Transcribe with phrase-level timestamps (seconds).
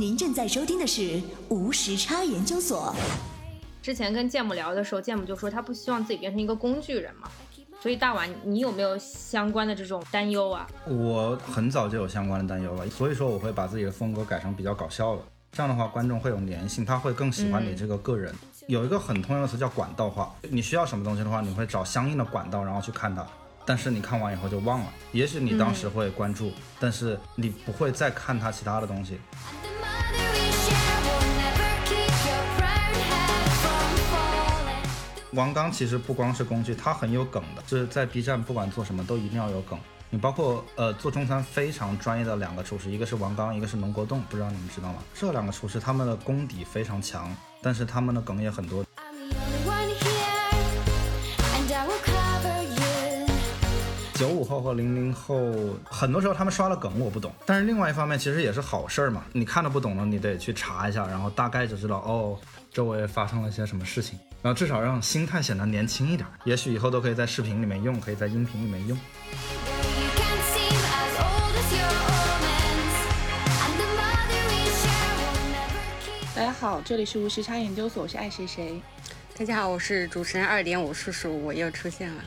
[0.00, 1.20] 您正在收听的是
[1.50, 2.96] 无时差研究所。
[3.82, 7.28] 之前跟建母聊的时候，建母就说他不希望自己变成一个工具人嘛。
[7.82, 10.66] 所以大碗，你有没有相关的这种担忧啊？
[10.86, 15.22] 我很早就有相关的担忧了，所以说我会把自己的风格改成比较搞笑的，
[15.52, 18.34] 这样的话观众会有粘性，他会更喜欢你这个个人。
[18.68, 23.26] 有一个很通用的词叫管道化，你需要什么东西的话，你会找相应的管道，然后去看它。
[23.66, 29.20] 但是你看完以后就忘了，也许你当时会关注，但是你不会再看他其他的东西。
[35.32, 39.78] 王刚其实不光是工具，他很有梗的，就是在 B 站不管做什么都一定要有梗。
[40.12, 44.98] 你包括呃做中餐非常专业的两个厨师，一个是王刚，一个是龙国栋，不知道你们知道吗？
[45.14, 47.32] 这两个厨师他们的功底非常强，
[47.62, 48.84] 但是他们的梗也很多。
[54.14, 55.34] 九五后和零零后，
[55.84, 59.24] 很多时候他们刷的梗我不懂，但是另外一方面其实也是好事儿嘛。
[59.32, 62.36] 你看的不懂了，你得去查一下，然后大概就知道哦，
[62.72, 66.28] 周围发生了些什么事情，然后至少让心态显得年轻一点。
[66.44, 68.96] 也许以后都可以在视频里面用，可以在音频里面用。
[76.32, 78.80] 大家好，这里是无时差研究所，我是爱谁谁。
[79.36, 82.22] 大家好，我是主持人二点五叔叔，我又出现了。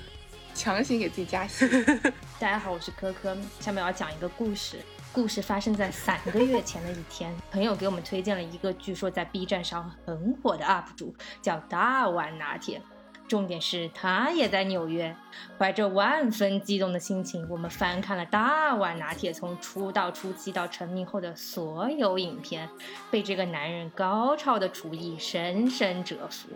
[0.54, 1.68] 强行给自己加戏。
[2.38, 4.78] 大家好，我是科科，下面我要讲一个故事。
[5.14, 12.82] 故事发生在三个月前的一天，朋友给我们推荐了一个据说在 B 站上很火的 UP 主，叫大碗拿铁。
[13.28, 15.16] 重点是他也在纽约。
[15.60, 22.68] 怀着万分激动的心情，我们翻看了大碗拿铁从出道初期到成名后的所有影片，
[23.12, 26.50] 被这个男人高超的厨艺深深折服。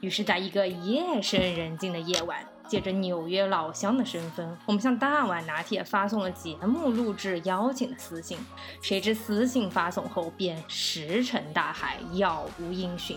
[0.00, 2.53] 于是，在一个夜深人静的夜晚。
[2.66, 8.38] 借着纽约老乡的身份，我们向大碗拿铁发送了节目录制邀请的私信。
[8.80, 13.16] 谁知私信发送后便石沉大海，杳无音讯。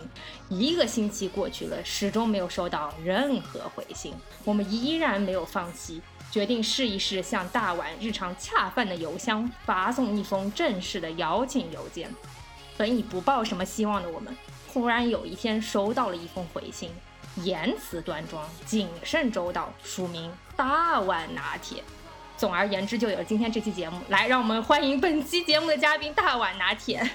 [0.50, 4.14] 一个星期过去了，始终没有收到任何回信。
[4.44, 12.10] 我们依然没有放弃，决定试一试向大碗日常恰饭的邮箱发送一封正式的邀请邮件。
[12.78, 14.36] 本已不抱什么希望的我们，
[14.68, 16.92] 忽然有一天收到了一封回信。
[17.44, 21.84] 言辞端庄、谨慎周到，署名大碗拿铁。
[22.36, 24.00] 总而言之，就有了今天这期节目。
[24.10, 27.08] 来，让我们欢迎本期节目的嘉宾大碗拿铁，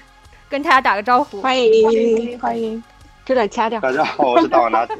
[0.48, 1.40] 跟大家打个招呼。
[1.40, 2.82] 欢迎欢迎，
[3.24, 3.80] 这段掐掉。
[3.80, 4.96] 大家好，我是大碗拿铁。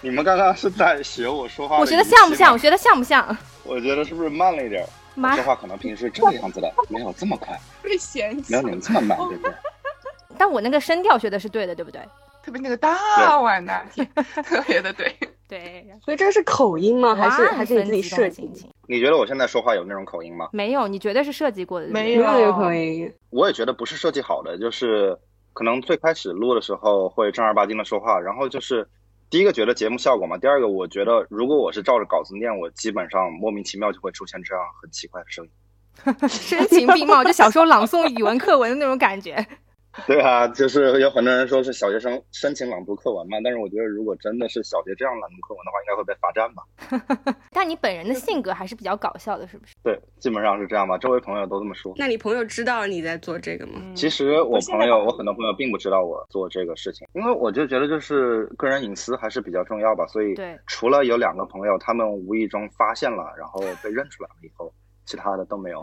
[0.00, 1.78] 你们刚刚是在学我说话？
[1.78, 2.52] 我觉得像不像？
[2.52, 3.36] 我觉得像不像？
[3.64, 4.84] 我觉得是不是慢了一点？
[5.14, 7.56] 说话可能平时这个样子的，没有这么快。
[7.82, 8.52] 被嫌弃。
[8.52, 9.52] 没有你们这么慢，对不对？
[10.38, 12.00] 但我那个声调学的是对的，对不对？
[12.42, 14.04] 特别那个大碗拿铁，
[14.44, 15.14] 特别的对
[15.48, 17.14] 对，所以这是口音吗？
[17.14, 18.50] 还是还是你自己设计？
[18.88, 20.48] 你觉得我现在说话有那种口音吗？
[20.52, 21.86] 没有，你觉得是设计过的？
[21.88, 23.12] 没有有口音。
[23.30, 25.16] 我也觉得不是设计好的，就是
[25.52, 28.86] 可能最开始录的时候会正儿八经的说话，然后就是
[29.30, 39.46] 第一个觉得节目效果嘛，第二个我觉得如果我是照着稿子念，我基本上莫名其妙就会出现这样很奇怪的声音，声情并茂，就小时候朗诵语文课文的那种感觉。
[40.06, 47.36] 对啊，就是有很多人说是小学生申请朗读课文嘛，但是我觉得如果真的是小学这样朗读课文的话，应该会被罚站吧。
[47.52, 49.74] 但你本人的性格还是比较搞笑的，是不是？
[49.82, 51.92] 对，基本上是这样吧，周围朋友都这么说。
[51.96, 53.80] 那你朋友知道你在做这个吗？
[53.94, 64.72] 其实我朋友，我很多朋友并不知道我做这个事情，因为我就觉得就是个人隐私还是比较重要吧，所以对，除了有两个朋友，他们无意中发现了，然后被认出来了以后，
[65.04, 65.82] 其他的都没有。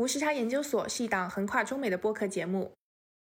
[0.00, 2.72] 无时差研究所是一档横跨中美的播客节目。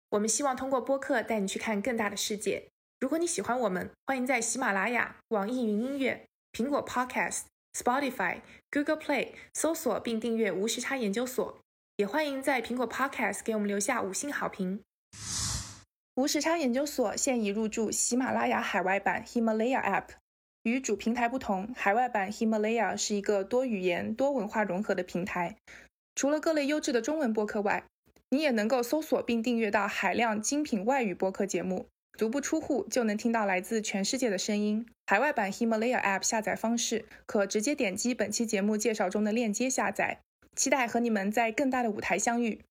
[0.10, 2.68] 我们希望通过播客带你去看更大的世界。
[3.00, 11.58] 如果你喜欢我们，欢迎在喜马拉雅、网易云音乐、苹果 Podcast、Spotify、Google Play 搜索并订阅“无时差研究所”。
[11.96, 14.82] 也欢迎在苹果 Podcast 给我们留下五星好评。
[16.16, 20.08] 无时差研究所现已入驻喜马拉雅海外版 Himalaya App。
[20.64, 25.56] 与主平台不同，海外版 Himalaya 是一个多语言、多文化融合的平台。
[26.16, 27.84] 除了各类优质的中文播客外，
[28.30, 34.86] 你也能够搜索并订阅到海量精品外语播客节目，足不出户就能听到来自全世界的声音。
[35.06, 40.20] 海外版 Himalaya App 下载方式可直接点击本期节目介绍中的链接下载。
[40.56, 42.62] 期待和你们在更大的舞台相遇。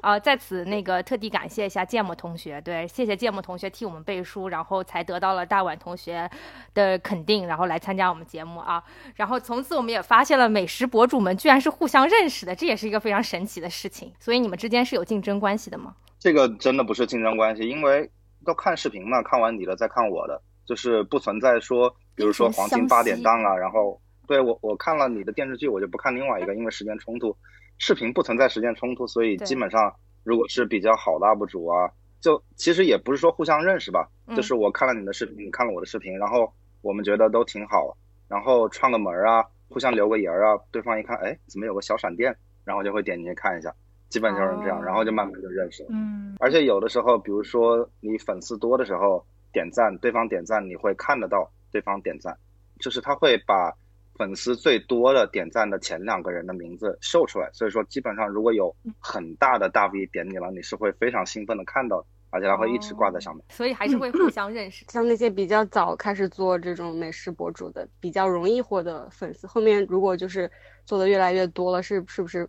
[0.00, 6.28] 啊，在此那个特地感谢一下芥末同学，对，谢谢芥末同学替我们背书，然后才得到了大碗同学
[6.74, 8.82] 的肯定，然后来参加我们节目啊。
[9.14, 14.12] 然后从此我们也发现了美食博主们居然是互相认识的，这也是一个非常神奇的事情。
[14.18, 15.94] 所以你们之间是有竞争关系的吗？
[16.18, 18.10] 这个真的不是竞争关系，因为
[18.44, 27.36] 都看视频嘛，看完你的再看我的，就是不存在说，比如说黄金八点档啊，然后对我我看了你的电视剧，我就不看另外一个，因为时间冲突。
[27.78, 29.94] 视频不存在时间冲突，所以基本上
[30.24, 31.90] 如果是比较好的 UP 主啊，
[32.20, 34.34] 就其实也不是说互相认识吧，嗯。
[34.34, 36.52] 就是我看了你的视频，你看了我的视频，然后
[36.82, 37.96] 我们觉得都挺好，
[38.28, 43.74] 然后串个门儿啊，互相留个言儿啊，对方一看，哎，怎么有个小闪电，然后就会点进去看一下，
[44.08, 45.88] 基本就是这样，哦然后就慢慢就认识了。
[45.92, 46.34] 嗯。
[46.40, 52.36] 而且有的时候，比如说你粉丝多的时候点赞，对方点赞，你会看得到对方点赞，
[52.80, 53.72] 就是他会把
[54.18, 57.48] 粉丝最多的点赞的前两个人的名字秀出来。
[57.52, 63.44] 所以说，基本上如果有很大的大 V 点你了，你是会非常兴奋的看到的，而且他会一直挂在上面。
[63.50, 64.84] 所以还是会互相认识。
[64.88, 69.46] 像那些比较早开始做这种美食博主的，比较容易获得粉丝。
[69.46, 70.50] 后面如果就是
[70.84, 72.48] 做的越来越多了，是是不是，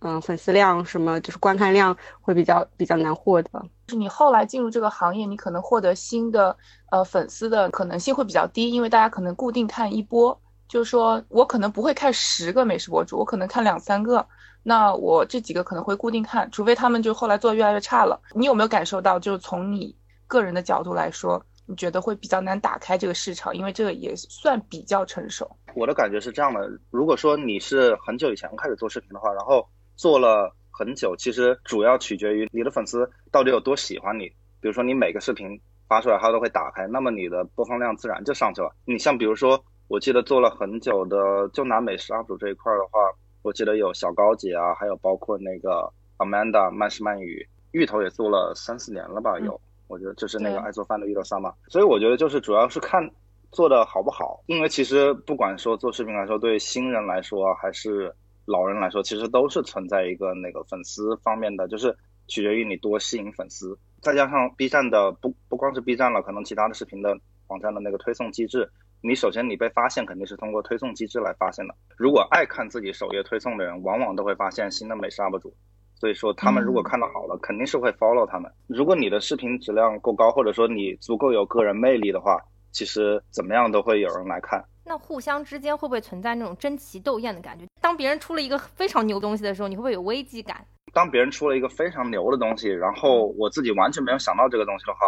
[0.00, 3.50] 嗯、粉丝量什么就是观看量会比较比较难获得？
[3.86, 6.56] 就是你后来进入这个行业，你可能获得新的
[6.90, 14.26] 呃粉丝的可能性会比较低，因为大家可能固定看一波，就是说我可能不会看十个美食博主，我可能看两三个，
[14.62, 18.20] 那我这几个可能会固定看，除非他们就后来做的越来越差了。
[18.34, 19.94] 你有没有感受到，就是从你
[20.26, 25.48] 个人的角度来说，你觉得会比较难打开这个市场，因为这个也算比较成熟。
[25.74, 34.24] 我的感觉是这样的：如果说你是很久以前开始做视频的话，然后做了很久，其实主要取决于你的粉丝到底有多喜欢你。
[34.60, 38.74] 比如说你每个视频发出来，他都会打开，那么你的播放量自然就上去了。
[38.84, 42.98] 你像比如说，我记得做了很久的，就拿美食 UP 主这一块儿的话，
[43.42, 49.60] 我记得有小高姐啊，还有包括那个 Amanda 慢食慢语，芋头也做了三四年了吧，有。
[49.88, 53.08] 我觉得就是那个爱做饭的芋头三嘛，所以我觉得就是主要是看
[53.52, 58.12] 做的好不好，因为其实不管说做视频来说，对新人来说还是
[58.46, 61.96] 老人来说，其实都是存在一个那个粉丝方面的，就是
[62.26, 67.16] 取决于你多吸引粉丝，再加上 B 站的不不光是 B 站了，可能其他的视频的
[67.46, 68.68] 网站的那个推送机制，
[69.02, 71.74] 你首先你被发现肯定是通过推送机制来发现的。
[71.96, 75.54] 如果爱看自己首页推送的人，往往都会发现新的美食 UP 主。
[75.94, 78.52] 所以说，他们如果看到好了，肯定是会 follow 他们。
[78.66, 82.38] 如果你的视频质量够高，或者说你足够有个人魅力的话，
[82.72, 84.62] 其实怎么样都会有人来看。
[84.84, 87.64] 那互相之间会不会存在那种争奇斗艳的感觉？
[87.80, 90.66] 当别人出了一个非常牛的东西的时候，你会不会有危机感？
[90.92, 95.00] 当别人出了一个非常牛的东西，然后我自己完全没有想到这个东西的话，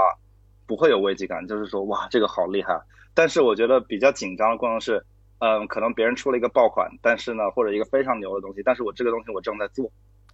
[0.67, 2.81] 不会有危机感，就是说哇，这个好厉害。
[3.19, 5.05] 但是我觉得比较紧张的过程是，
[5.41, 9.91] 嗯，可能别人出了一个爆款，但是呢，或者一个非常牛的东西，但是我这个东西我正在做，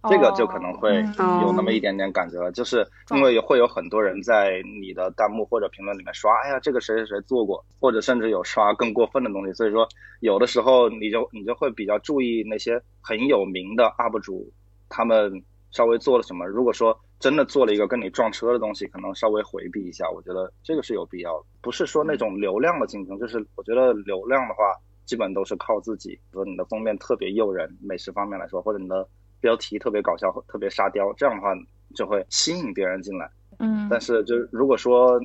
[0.07, 9.89] 这个就可能会哦有那么一点点感觉了，就是因为会有很多人在你的弹幕或者评论里面刷，哎呀，这个谁谁谁做过，或者甚至有刷更过分的东西，所以说
[10.19, 14.47] 有的时候你就你就会比较注意那些很有名的 UP 主，
[14.89, 15.41] 他们
[15.71, 16.45] 稍微做了什么。
[16.45, 24.75] 如果说真的做了一个跟你撞车的东西，可能稍微回避一下，我觉得这个是有必要的，不是说那种流量的竞争，就是我觉得流量的话，
[25.05, 29.07] 基本都是靠自己，比如说你的封面特别诱人，美食方面来说，或者你的
[29.39, 31.49] 标题特别搞笑、特别沙雕，这样的话
[31.95, 33.29] 就会吸引别人进来。
[33.59, 35.17] 嗯但是就是如果说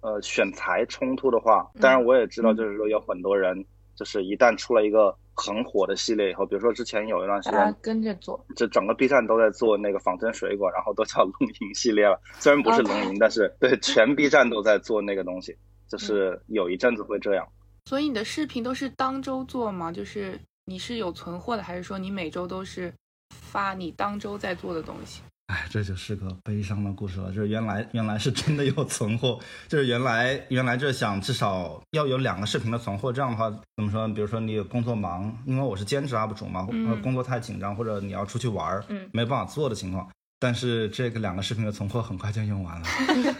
[0.00, 3.64] 呃选材冲突的话，当然我也知道，就是说有很多人
[3.96, 8.44] 就是一旦出了一个很火的系列以后，比如说之前有一段时间，跟着做。
[8.54, 12.20] 这整个 B 站都在做那个仿真水果，然后都叫龙吟系列了。
[12.38, 15.56] 虽然不是龙吟，但是对全 B 站都在做那个东西，
[15.88, 17.48] 就是有一阵子会这样。
[17.86, 19.90] 所以你的视频都是当周做吗？
[19.90, 22.92] 就是你是有存货的，还是说你每周都是
[23.30, 25.22] 发你当周在做的东西？
[25.46, 27.32] 哎，这就是个悲伤的故事了。
[27.32, 29.38] 就是原来原来是真的有存货，
[29.68, 34.08] 就是原来原来这想至少要有两个视频的存货，这样的话怎么说？
[34.08, 36.66] 比如说你有工作忙，因为我是兼职 UP 主嘛，
[37.00, 40.08] 工作太紧张，或者你要出去玩儿，嗯没办法做的情况。
[40.38, 42.86] 但是这个两个视频的存货很快就用完了。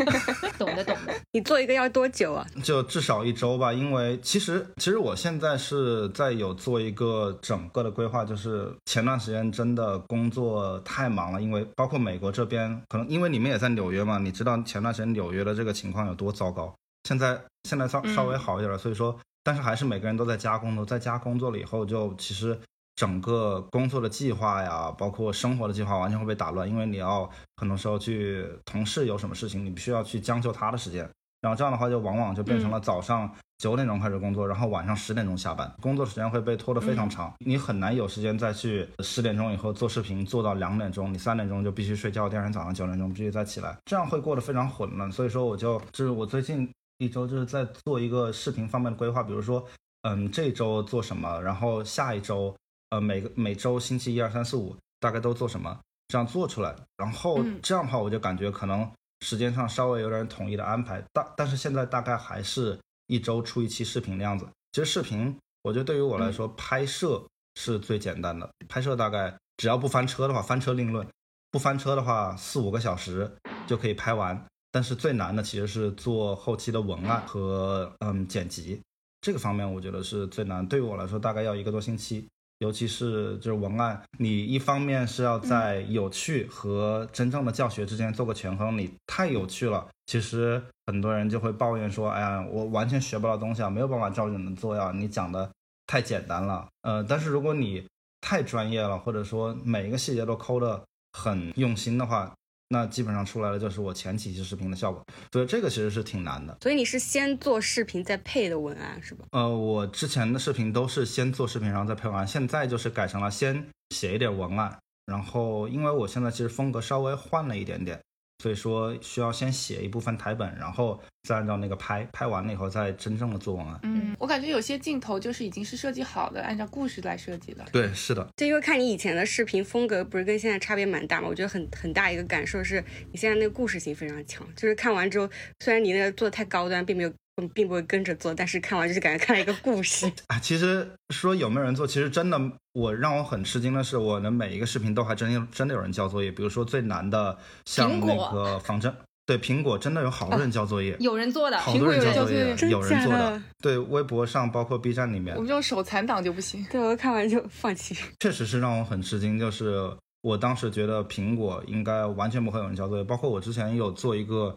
[0.56, 1.12] 懂的懂的。
[1.36, 2.46] 你做一个要多久啊？
[2.64, 16.74] 就至少一周吧，因为其实其实我现在是在有做一个整个的规划，就是前段时间真的工作太忙了，因为包括美国这边，可能因为你们也在纽约嘛，你知道前段时间纽约的这个情况有多糟糕。
[17.06, 19.14] 现在现在稍稍微好一点了，所以说，
[19.44, 22.58] 但是还是每个人都在家工作，在家工作了以后，就其实
[22.94, 27.28] 整个工作的计划呀，包括生活的计划完全会被打乱，因为你要
[27.58, 31.06] 很多时候去同事有什么事情，你必须要去将就他的时间。
[31.46, 45.12] 然后这样的话，就往往就变成了早上九点钟开始工作，然后晚上十点钟下班，工作时间会被拖得非常长，你很难有时间再去十点钟以后做视频做到两点钟，你三点钟就必须睡觉，第二天早上九点钟必须再起来，这样会过得非常混乱。
[45.12, 49.64] 所以说，我就就是我最近一周就是在做一个视频方面的规划，比如说，
[50.02, 52.52] 嗯，这周做什么，然后下一周，
[52.90, 57.60] 呃，每个每周星期一二三四五大概都做什么，这样做出来，然后嗯。
[57.62, 64.46] 这样的话，我就感觉可能时间上稍微有点统一的安排，但但是现在大概还是一周出一期视频的样子。
[64.72, 71.06] 其实视频，我觉得对于我来说，拍摄是最简单的，拍摄大概只要不翻车的话，翻车另论，
[71.50, 74.46] 不翻车的话四五个小时就可以拍完。
[74.70, 78.82] 但是最难的其实是做后期的文案和嗯剪辑，
[79.22, 80.66] 这个方面我觉得是最难。
[80.66, 82.28] 对于我来说，大概要一个多星期。
[82.58, 95.50] 尤其是就是文案，你一方面是要在有趣和真正的教学之间做个权衡，你太有趣了，其实很多人就会抱怨说，哎呀，我完全学不到东西啊，没有办法照着你做呀，你讲的
[95.86, 96.66] 太简单了。
[96.82, 97.86] 呃，但是如果你
[98.20, 100.82] 太专业了，或者说每一个细节都抠的
[101.12, 102.32] 很用心的话。
[102.68, 106.56] 那基本上出来的就是我前几期视频的效果，所以这个其实是挺难的。
[106.60, 109.24] 所以你是先做视频再配的文案是吧？
[109.30, 118.00] 呃，我之前的视频都是先做视频，然后再配文案，现在就是改成了先写一点文案，然后因为我现在其实风格稍微换了一点点。
[118.42, 123.80] 所以说需要先写一部分台本，然后再按照那个拍，拍完了以后再真正的做文案。
[123.82, 127.64] 嗯，我感觉有些镜头就是已经是设计好的，按照故事来设计的。
[127.72, 128.28] 对，是的。
[128.36, 135.28] 就因为看你以前的视频风格不是跟现在差别蛮大嘛，我觉得很很大一个感受是你现在那个故事性非常强，就是看完之后，
[135.60, 137.12] 虽然你那个做的太高端，并没有。
[137.52, 140.38] 并不会跟着做，但是看完就是感觉看了一个故事 啊。
[140.38, 142.40] 其实说有没有人做，其实真的，
[142.72, 146.32] 我让我很吃惊的是，我的每一个视频都还真真的有人交作业。
[146.32, 148.94] 比如说最难的，像那个仿真，
[149.26, 153.42] 对苹果真的有好多人交作业，有人做的，好多人交作业，有人做的。
[153.60, 156.66] 对，微博上包括 B 站里面，我们这种手残党就不行。
[156.70, 157.94] 对我看完就放弃。
[158.18, 159.90] 确实是让我很吃惊，就是
[160.22, 164.56] 我当时觉得苹果应该完全不会有人交作业，包括我之前有做一个。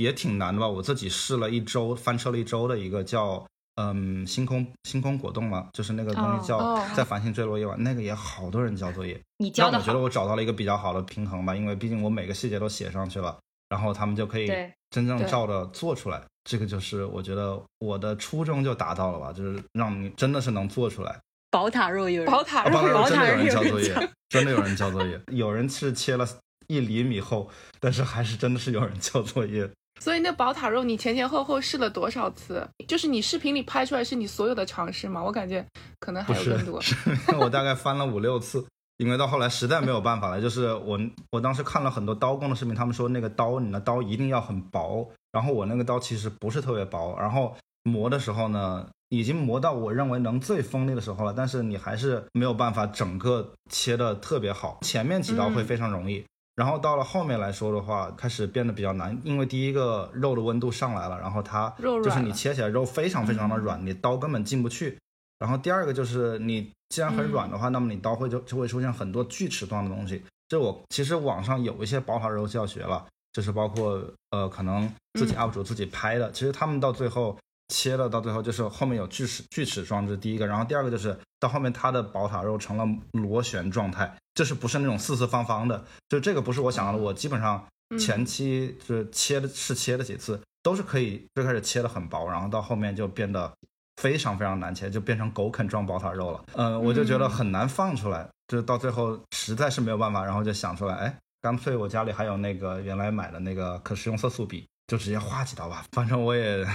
[0.00, 0.66] 也挺难的吧？
[0.66, 9.20] 我自己试了一周，翻车了一周的一个叫嗯星空星空果冻嘛，就是那个东西叫在繁星坠落夜晚，那个也好多人交作业。
[9.36, 13.38] 你交的我觉得我找到了一个比较好的平衡吧，因为毕竟我每个细节都写上去了，
[13.68, 14.50] 然后他们就可以
[14.88, 16.22] 真正照着做出来。
[16.44, 21.20] 这个就是我觉得我的初衷就达到了吧，就是让你真的是能做出来。
[21.50, 26.26] 宝塔肉有人，宝塔肉宝塔肉真的有人交作业，真的有人交作业，有人是切了
[26.68, 29.68] 一厘米厚，但是还是真的是有人交作业。
[30.00, 32.66] 所以那宝塔肉你前前后后试了多少次？
[32.88, 35.22] 就是你视频里拍出来是你所有的尝试吗？
[35.22, 35.64] 我感觉
[36.00, 36.80] 可能还有更多。
[37.38, 38.66] 我大概翻了五六次，
[38.96, 40.40] 因为到后来实在没有办法了。
[40.40, 40.98] 就是我
[41.30, 54.78] 我当时看了很多刀工的视频，他们说那个刀你的刀一定要很薄，然后我那个刀其实不是特别薄，然后磨的时候呢，已经磨到我认为能最锋利的时候了，但是你还是没有办法整个切的特别好。
[54.80, 56.24] 前面几刀会非常容易。
[56.60, 64.98] 然后到了后面来说的话，开始变得比较难，因为第一个肉的温度上来了，然后它就是你切起来肉非常非常的软，你刀根本进不去。
[65.38, 70.22] 然后第二个就是你既然很软的话，那么你刀会就就会出现很多锯齿状的东西。
[70.50, 73.98] 这我其实网上有一些宝塔肉教学了，就是包括
[74.32, 74.86] 呃可能
[75.18, 77.34] 自己 UP 主自己拍的，其实他们到最后。
[77.70, 80.46] 切了到最后就是后面有锯齿锯齿状，这是第一个。
[80.46, 86.98] 然后第二个就是到后面它的宝塔肉成了螺旋状态，就是不是那种四四方方的，就这个不是我想要的。
[86.98, 87.64] 我基本上
[87.98, 93.50] 前期就是切的是切了几次，都是可以最开始切的很薄，然后到后面就变得
[93.96, 96.44] 非常非常难切，就变成狗啃状宝塔肉了。
[96.54, 106.66] 嗯，我就觉得很难放出来，就到最后实在是没有办法，然后就想出来，哎，干脆我家里还有那个原来买的那个可食用色素笔，就直接画几刀吧，反正我也。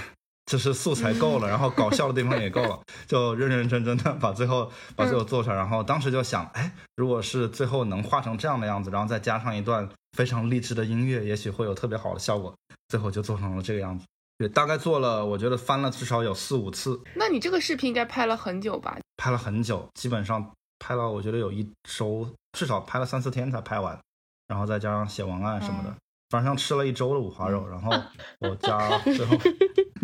[0.46, 5.56] 就是素材够了，然后搞笑的地方也够了，就认认真真的把最后把最后做出来。
[5.56, 12.54] 然后当时就想，哎，如果是最后能画成这样的样子，然后再加上一段非常励志的音乐，也许会有特别好的效果。
[12.88, 14.06] 最后就做成了这个样子。
[14.38, 17.02] 对，大概做了，我觉得翻了至少有四五次。
[17.16, 18.98] 那你这个视频应该拍了很久吧？
[19.18, 23.98] 拍了很久，基本上拍了，我觉得有一周，至少拍了三四天才拍完，
[24.48, 25.96] 然后再加上写文案什么的。
[26.30, 27.92] 反正吃了一周的五花肉，然后
[28.42, 29.38] 我家最后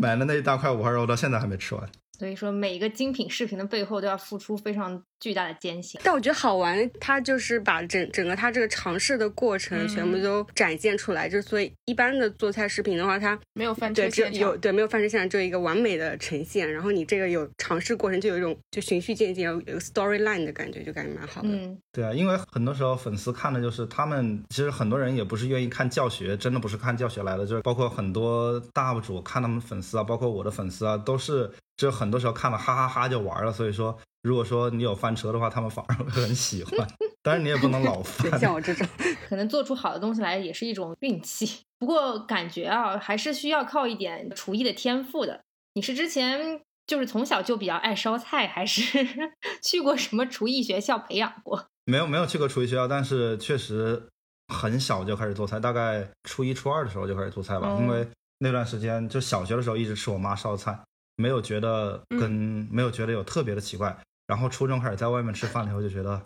[0.01, 1.87] 买了那一大块五花肉到现在还没吃完。
[2.21, 5.99] 所以说，每一个精品视频的背后都要付出非常巨大的艰辛。
[6.03, 11.27] 但我觉得好玩，它就是把整整个它这个尝试的过程全部都展现出来。
[11.27, 16.71] 就所以一般的做菜视频的话，它没有翻车现有对没有翻车现场，只有一个完美的呈现。
[16.71, 21.49] 然后你这个有尝试过程，就有一种就循序渐进，有有 storyline 的感觉，就感觉蛮好的。
[21.49, 31.49] 嗯，对啊，因为很多时候粉丝看的就是他们，其实很多人也不是愿意看教学，真的不是看教学来的，就是包括很多大 UP 主看他们粉丝啊，包括我的粉丝啊，都是。
[31.81, 36.87] 就很多时候看了哈哈哈就玩了，所以说如果说你有翻车的话，他们反而会很喜欢。
[37.23, 38.39] 但是你也不能老翻。
[38.39, 38.87] 像我这种，
[39.27, 41.61] 可能做出好的东西来也是一种运气。
[41.79, 45.41] 不过感觉啊，还是需要靠一点厨艺的天赋的。
[45.73, 49.07] 你是之前就是从小就比较爱烧菜，还是
[49.63, 51.65] 去过什么厨艺学校培养过？
[51.85, 54.07] 没有，没有去过厨艺学校，但是确实
[54.53, 57.75] 很小就开始做菜，大概初一、初二的时候就开始做菜吧。
[57.79, 58.07] 因为
[58.37, 60.79] 那段时间就小学的时候一直吃我妈烧的菜。
[61.15, 62.31] 没有觉得跟
[62.71, 63.95] 没有觉得有特别的奇怪，
[64.27, 66.21] 然后初中开始在外面吃饭了以后，就觉得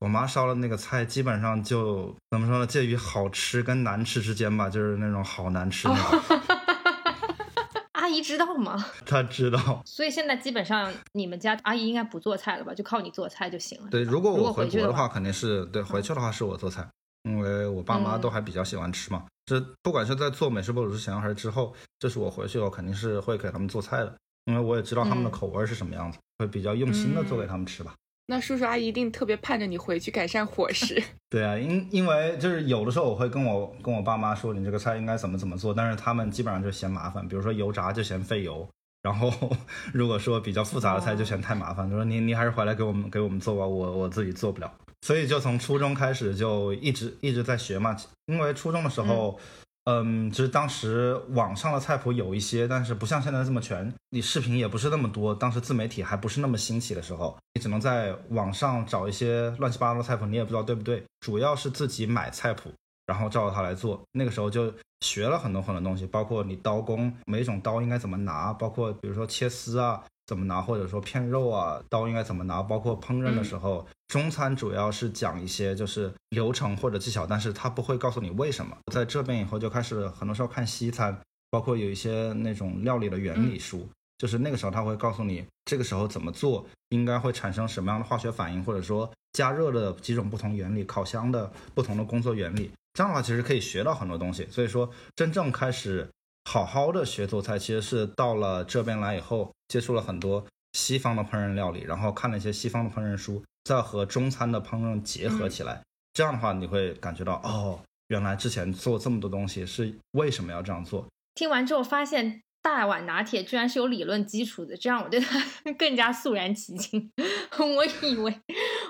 [0.00, 6.38] 我妈烧的那个菜基本上就怎么说呢，介于好吃跟难吃之间吧，就是那种好难吃那种。
[7.92, 8.86] 阿姨知道吗？
[9.04, 9.82] 她知道。
[9.84, 12.72] 所以现在基本上你们家阿姨应该不做菜了吧？
[12.72, 13.88] 就靠你做菜就行了。
[13.90, 16.88] 对，如果我回国的话话，肯定是对回去的话是我做菜，
[17.24, 19.24] 因为我爸妈都还比较喜欢吃嘛。
[19.46, 24.14] 这不管是在做美食博主之前还是之后，就是我回去我肯定是会给他们做菜的，
[24.46, 27.94] 因为我也知道他们的嗯口味是什么样子，会比较用心的做给他们吃吧。
[28.28, 31.00] 那叔叔阿姨一定特别盼着你回去改善伙食。
[31.30, 38.68] 对啊，因因为就是有的时候我会跟我跟我爸妈说你这个菜应该怎么怎么做，但是他们基本上就嫌麻烦，比如说油炸就嫌费油，
[39.02, 39.32] 然后
[39.94, 44.72] 如果说比较复杂的菜就嫌太麻烦，就说你你还是回来给我们给我们做吧，我我自己做不了。
[45.02, 49.38] 所以就从初中开始就一直一直在学嘛，因为初中的时候。
[49.38, 62.72] 嗯，嗯就是当时网上的菜谱有一些，但是不像现在这么全，你视频也不是那么多，当时自媒体还不是那么兴起的时候，你只能在网上找一些乱七八糟的菜谱，你也不知道对不对，主要是自己买菜谱，
[63.06, 64.02] 然后照着它来做。
[64.10, 78.76] 那个时候就学了很多很多东西，包括你刀工，每种刀应该怎么拿，包括比如说切丝啊怎么拿，或者说片肉啊刀应该怎么拿，包括烹饪的时候，中餐主要是讲一些就是流程或者技巧，但是他不会告诉你为什么。
[78.92, 81.16] 在这边以后就开始很多时候看西餐，
[81.50, 83.88] 包括有一些那种料理的原理书。
[84.18, 92.70] 就是那个时候，他会告诉你这个时候怎么做，应该会产生什么样的化学反应，或者说加热的几种不同原理，烤箱的不同的工作原理。
[92.94, 94.48] 这样的话，其实可以学到很多东西。
[94.50, 96.08] 所以说，真正开始
[96.48, 105.82] 好好的学做菜，其实是到了这边来以后，接触了很多西方的烹饪料理，然后看了一些西方的烹饪书，再和中餐的烹饪结合起来。
[106.12, 111.04] 这样的话，你会感觉到哦，原来之前做这么多东西是为什么要这样做。
[111.34, 115.42] 听完之后发现大碗拿铁居然是有理论基础的，这让我对它
[115.76, 117.10] 更加肃然起敬。
[117.58, 118.40] 我以为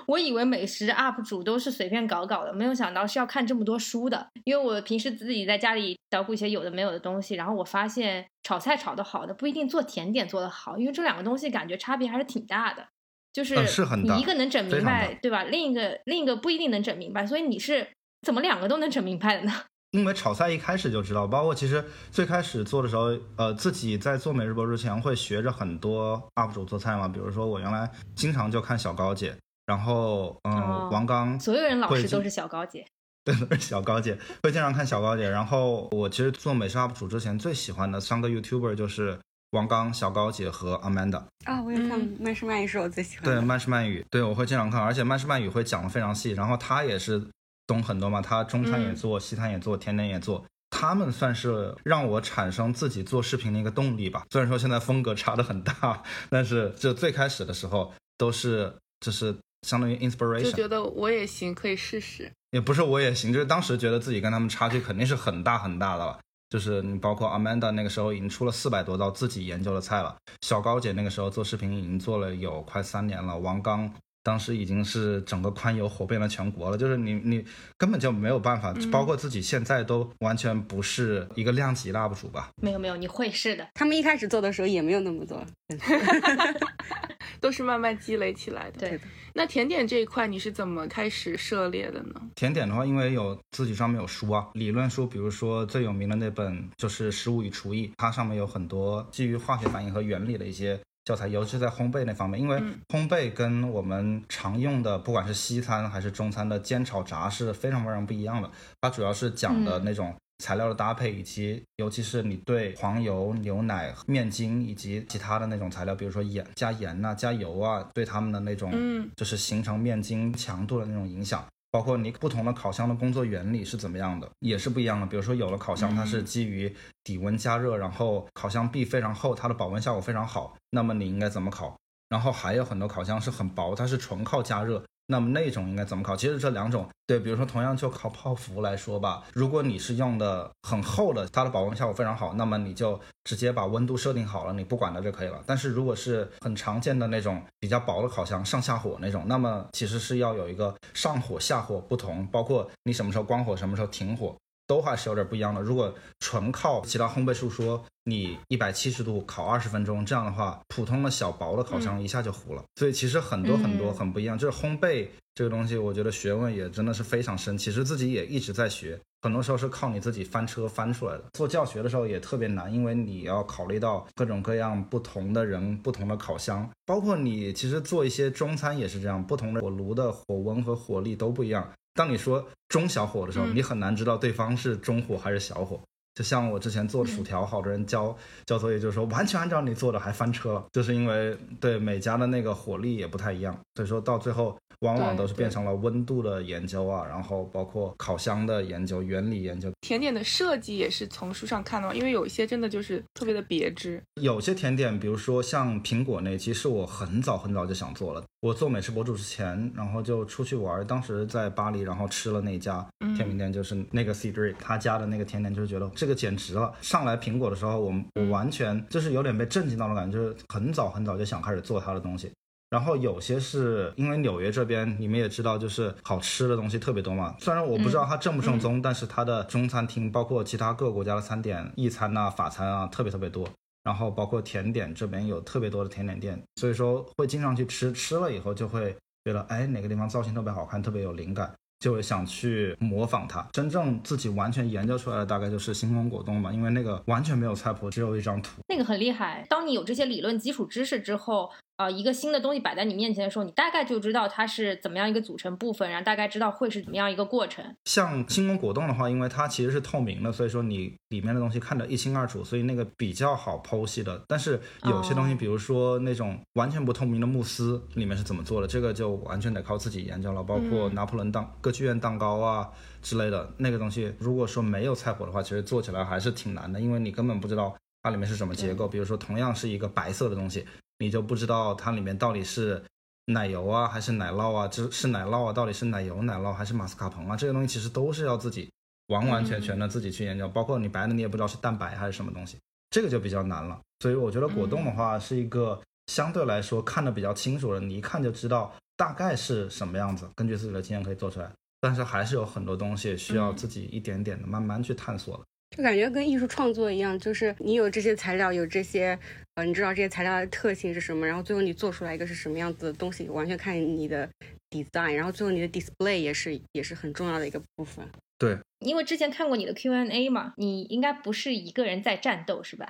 [0.07, 4.27] 我以为美食 UP 主都是随便搞搞的，没有想到是要看这么多书的。
[4.45, 12.85] 因为我平时自己在家里捣鼓一些有的没有的东西，然后我发现炒菜炒得好的不一定做甜点做得好，因为这两个东西感觉差别还是挺大的。
[13.33, 13.55] 就是
[14.01, 15.43] 你一个能整明白，对吧？
[15.43, 17.87] 另一个另一个不一定能整明白，所以你是
[18.21, 19.53] 怎么两个都能整明白的呢？
[19.91, 29.35] 因为炒菜一开始就知道，包括其实最开始做的时候，呃，自己在做美食博主之前会学着很多 UP 主做菜嘛，比如说我原来经常就看小高姐，
[29.67, 32.83] 然后嗯、哦王刚，所有人老师都是小高姐。
[33.23, 35.29] 对，都是小高姐，会经常看小高姐。
[35.29, 39.19] 然后我其实做美食 UP 主之前最喜欢的三个 YouTuber 就是
[39.51, 41.21] 王刚、小高姐和 Amanda。
[41.43, 43.41] 啊，我也看嗯慢食慢语是我最喜欢的对，的。
[43.41, 46.31] 慢食慢语，对我会经常看，而且慢食慢语会讲的非常细。
[46.31, 47.21] 然后他也是
[47.67, 50.45] 懂很多嘛，他中餐也嗯做，西餐也做，甜点也做。
[50.69, 54.25] 他们算是让我产生自己做视频的一个动力吧。
[54.31, 62.31] 虽然说现在风格差的很大，但是就最开始的时候都是就是相当于 inspiration，就觉得我也行，可以试试。
[62.51, 66.19] 也不是我也行，就是当时觉得自己跟他们差距肯定是很大很大的了。
[66.49, 73.93] 就是你包括 Amanda 那个时候已经出了四百多道自己研究的菜了，小高姐那个时候做视频已经做了有快三年了，王刚
[74.27, 77.45] 当时已经是整个宽油火遍了全国了，就是你你
[77.77, 82.49] 根本就没有办法，包括自己现在都完全不是一个量级的 UP 主吧。
[82.61, 83.65] 没有没有，你会是的。
[83.73, 85.41] 他们一开始做的时候也没有那么做，
[87.39, 88.79] 都是慢慢积累起来的。
[88.79, 88.99] 对，
[89.33, 92.21] 那甜点这一块你是怎么开始涉猎的呢？
[92.35, 108.51] 甜点的话，因为有自己上面有书啊，理论书，比如说最有名的那本就是《食物与厨艺》，它上面有很多基于化学反应和原理的一些教材，尤其是在烘焙那方面，因为嗯烘焙跟我们常用的不管是西餐还是中餐的煎炒炸是非常非常不一样的。
[108.81, 121.45] 它主要是讲的嗯那种材料的搭配，以及尤其是你对黄油、牛奶、面筋以及其他的那种材料，比如说盐加盐呐、加油啊，对它们的那种嗯就是形成面筋强度的那种影响。
[121.69, 125.05] 包括你不同的烤箱的工作原理是怎么样的，也是不一样的。
[125.05, 131.77] 比如说，有的烤箱它是基于底温加热，然后烤箱壁非常厚，它的保温效果非常好，那么你应该怎么烤？
[132.09, 136.15] 然后还有很多烤箱是很薄，它是纯靠加热，那么那种应该怎么烤？
[136.15, 145.41] 其实这两种，对，比如说同样就烤泡芙来说吧，如果你是用的很厚的，它的保温效果非常好，那么你就直接把温度设定好了，你不管它就可以了。
[145.45, 154.35] 但是如果是很常见的那种比较薄的烤箱，上下火那种，那么其实是要有一个上火下火不同，包括你什么时候关火，什么时候停火。
[154.67, 155.61] 都还是有点不一样的。
[155.61, 162.63] 如果纯靠其他烘焙术说你一百七十度烤二十分钟，这样的话，普通的小薄的烤箱一下就糊了。
[162.75, 167.57] 所以其实很多很多很不一样，就是烘焙这个东西，我觉得学问也真的是非常深。
[167.57, 171.23] 其实自己也一直在学，很多时候是靠你自己翻车翻出来的。
[171.33, 181.69] 做教学的时候也特别难，因为你要考虑到各种各样不同的人、不同的烤箱，包括你其实做一些中餐也是这样，不同的火炉的火温和火力都不一样。
[181.97, 185.77] 当你说中小火的时候，你很难知道对方是中火还是小火。
[186.13, 199.71] 就像我之前做薯条，好多人交交作业就是说完全按照你做的还翻车了，就是因为对每家的那个火力也不太一样，所以说到最后往往都是变成了温度的研究啊，然后包括烤箱的研究、原理研究。
[199.81, 204.01] 甜点的设计也是从书上看到，因为有一些真的就是特别的别致。
[204.21, 208.23] 有些甜点，比如说像苹果那，其实我很早很早就想做了。
[208.41, 212.85] 我做美食博主之前，然后就出去玩，当时在巴黎，然后吃了那家
[213.15, 216.71] 甜品店，就是那个 Cedric 他家的那个甜点，就是觉得这个简直了。
[216.81, 222.31] 上来苹果的时候，我我完全就是有点被震惊到的感觉，就是很早很早就想开始做他的东西。
[222.69, 227.35] 然后有些是因为纽约这边你们也知道，就是好吃的东西特别多嘛。
[227.39, 233.47] 虽然我不知道它正不正宗，但是它的中餐厅，包括其他各个国家的餐点，意餐啊、法餐啊，特别特别多。
[233.83, 241.53] 然后包括甜点这边有特别多的甜点店，所以说会经常去吃，吃了以后就会觉得，哎，哪个地方造型特别好看，特别有灵感。
[241.79, 248.59] 就会想去模仿它，真正自己完全研究出来的大概就是星空果冻嘛，因为那个完全没有菜谱，只有一张图。
[248.67, 249.45] 那个很厉害。
[249.47, 257.63] 当你有这些理论基础知识之后，啊，一个新的东西摆在你面前的时候，你大概就知道它是怎么样一个组成部分，然后大概知道会是怎么样一个过程。
[257.85, 264.19] 像星空果冻的话，因为它其实是透明的，所以说你里面的东西看得一清二楚，所以那个比较好剖析的。
[264.27, 270.41] 但是有些东西，比如说那种完全不透明的慕斯，里面是怎么做的，这个就完全得靠自己研究了。
[270.41, 272.67] 包括拿破仑蛋、歌剧院蛋糕啊
[273.03, 278.87] 之类的那个东西，如果说没有菜谱的话，其实做起来还是挺难的，因为你根本不知道它里面是什么结构。
[278.87, 280.65] 比如说同样是一个白色的东西。
[280.99, 282.83] 你就不知道它里面到底是
[283.25, 284.67] 奶油啊，还是奶酪啊？
[284.67, 287.35] 这是奶酪啊，到底是奶油奶酪还是马斯卡彭啊？
[287.35, 288.69] 这些东西其实都是要自己
[289.07, 292.57] 完完全全的自己去研究，包括你白的你也不知道是蛋白还是什么东西，
[292.89, 293.79] 这个就比较难了。
[293.99, 301.51] 所以我觉得果冻的话是一个相对来说看的比较清楚的，你一看就知道大概是什么样子，根据自己的经验可以做出来。
[301.79, 305.43] 但是还是有很多东西需要自己一点点的慢慢去探索的。
[305.77, 309.17] 就感觉跟艺术创作一样，就是你有这些材料，有这些，
[309.57, 314.29] 呃，你知道这些材料的特性是什么，然后最后你做出来一个是什么样子的东西，完全看你的
[314.69, 318.07] design，然后最后你的 display 也是也是很重要的一个部分。
[318.37, 322.87] 对，因为之前看过你的 Q&A 嘛，你应该不是一个人在战斗是吧？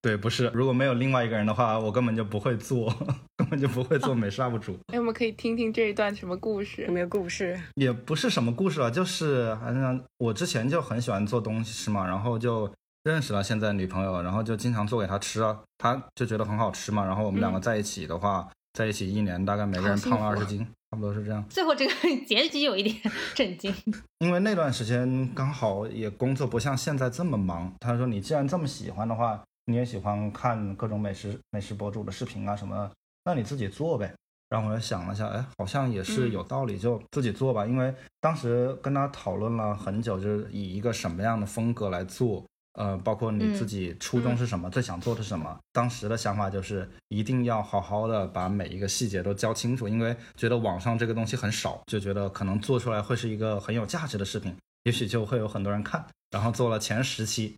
[0.00, 2.90] 对，不是，如果没有另外一个人的话，我根本就不会做，
[3.36, 4.78] 根本就不会做美食 UP 主。
[4.90, 6.80] 哎，我们可以听听这一段什么故事？
[6.86, 7.60] 有没有故事？
[7.74, 12.72] 也不是什么故事了，就是好像我之前就很喜欢做东西吃嘛，然后就
[13.06, 20.58] 认识了现在女朋友，然后就经常做给她吃啊，她就觉得很好吃嘛，然后我们两个在一起的话，在一起一年，大概每个人胖了二十斤，
[20.90, 21.44] 差不多是这样。
[21.48, 21.92] 最后这个
[22.26, 22.96] 结局有一点
[23.36, 23.72] 震惊，
[24.18, 27.72] 因为那段时间刚好也工作不像现在这么忙。
[27.78, 32.92] 他说：“你既然这么喜欢的话。”你也喜欢看各种美食美食博主的视频啊什么的，
[33.24, 34.14] 那你自己做呗。
[34.48, 37.66] 然后我就想了一下，哎，好像也是有道理，就自己做吧。
[37.66, 45.58] 因为当时跟他讨论了很久，就是以一个什么样的风格来做，呃，包括你自己初衷是什么，最想做的是什么。
[45.72, 56.04] 当时的想法就是一定要好好的把每一个细节都教清楚，因为觉得网上这个东西很少，就觉得可能做出来会是一个很有价值的视频，也许就会有很多人看。
[56.30, 57.54] 然后做了前十期。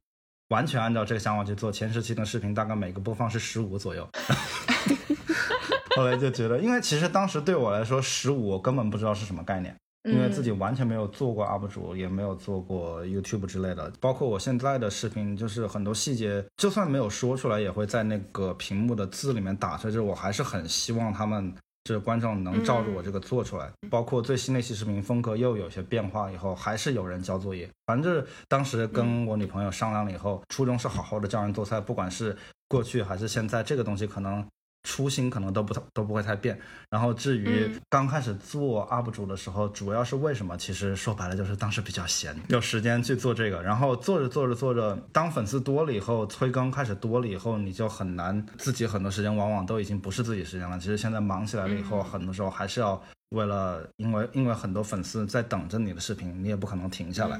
[0.48, 4.08] 完全按照这个想法去做，前十期的视频大概每个播放是十五左右。
[5.94, 9.76] 后来就觉得，因为其实当时对我来说，十五我根本不知道是什么概念，
[10.12, 13.92] 因为自己完全没有做过 UP 主，也没有做过 YouTube 之类的。
[14.00, 19.92] 包括我现在的视频，就是很多细节，就算没有说出来，也会在那个屏幕的字里面打出来。
[19.92, 21.54] 就是我还是很希望他们。
[21.86, 27.66] 是观众能照着我这个做出来，包括最新那期视频风格又有些变化，以后还是有人交作业。
[27.86, 32.36] 反正就是当时跟我女朋友商量了以后，初衷是好好的教人做菜，不管是
[32.68, 34.44] 过去还是现在，这个东西可能。
[34.88, 40.56] 初心可能都不都不会太变，然后至于刚开始做 UP 主的时候，主要是为什么？
[40.56, 43.62] 其实说白了就是当时比较闲，有时间去做这个。
[43.62, 50.78] 然后做着做着做着，当粉丝多了以后，催更开始多了以后，你就很难自己很多时间往往都已经不是自己时间了。
[50.78, 52.98] 其实现在忙起来了以后，很多时候还是要
[53.36, 57.38] 为了，因为因为很多粉丝在等着你的视频，你也不可能停下来。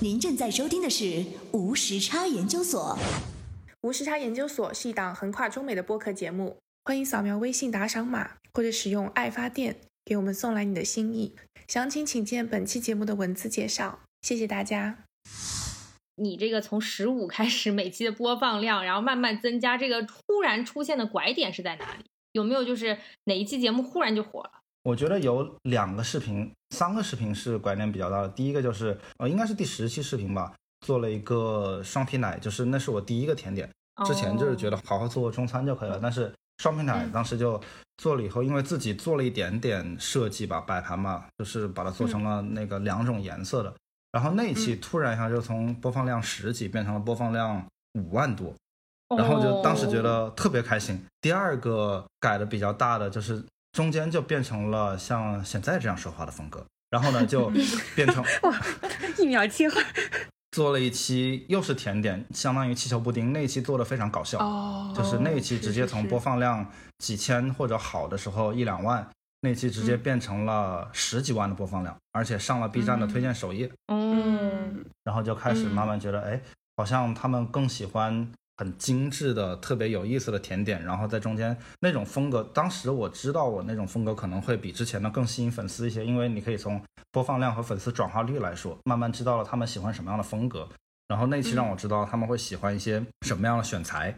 [0.00, 2.96] 您正在收听的是无时差研究所。
[3.82, 11.36] 无时差研究所是一档横跨中美的播客节目，欢迎扫描微信打赏码或者使用爱发电给我们送来你的心意。
[11.68, 14.00] 详情请见本期节目的文字介绍。
[14.22, 15.04] 谢谢大家。
[16.16, 22.04] 你这个从十五开始每期的播放量，然后慢慢增加，这个突然出现的拐点是在哪里？
[22.32, 24.50] 有没有就是哪一期节目忽然就火了？
[24.82, 28.28] 我觉得有两个视频，三个视频是拐点比较大的。
[28.30, 33.68] 第一个就是呃，应该是第十期视频吧，做了一个双皮奶，就是那是我第一个甜点。
[34.06, 37.60] 之前就是觉得好好做中餐就可以了，但是双皮奶当时就
[37.96, 43.74] 做了以后，因为自己做了一点点设计吧，摆盘嘛，就是把它做成了那个两种颜色的。
[44.12, 47.62] 然后那一期突然一下就从播放量十几变成了播放量
[47.94, 48.54] 五万多，
[49.16, 51.04] 然后就当时觉得特别开心。
[51.20, 57.50] 第二个改的比较大的就是中间就变成了像现在这样说话的风格，然后呢就
[57.94, 58.24] 变成
[59.18, 59.84] 一秒切换，
[60.58, 63.32] 做了一期又是甜点，相当于气球布丁。
[63.32, 64.40] 那一期做的非常搞笑，
[64.92, 66.68] 就是那一期直接从播放量
[66.98, 69.08] 几千或者好的时候一两万。
[69.42, 73.70] 那期直接变成了十几万的播放量，而且上了 B 站的推荐首页。
[73.86, 76.40] 嗯，然后就开始慢慢觉得，哎，
[76.76, 80.84] 好像他们更喜欢很精致的、特别有意思的甜点。
[80.84, 86.78] 然后在中间那种风格，当时我知道我那种风格可能会比之前的更吸引粉丝一些，因为你可以从
[87.10, 90.68] 播放量和粉丝转化率来说，慢慢知道了他们喜欢什么样的风格。
[91.08, 94.14] 然后那期让我知道他们会喜欢一些什么样的选材。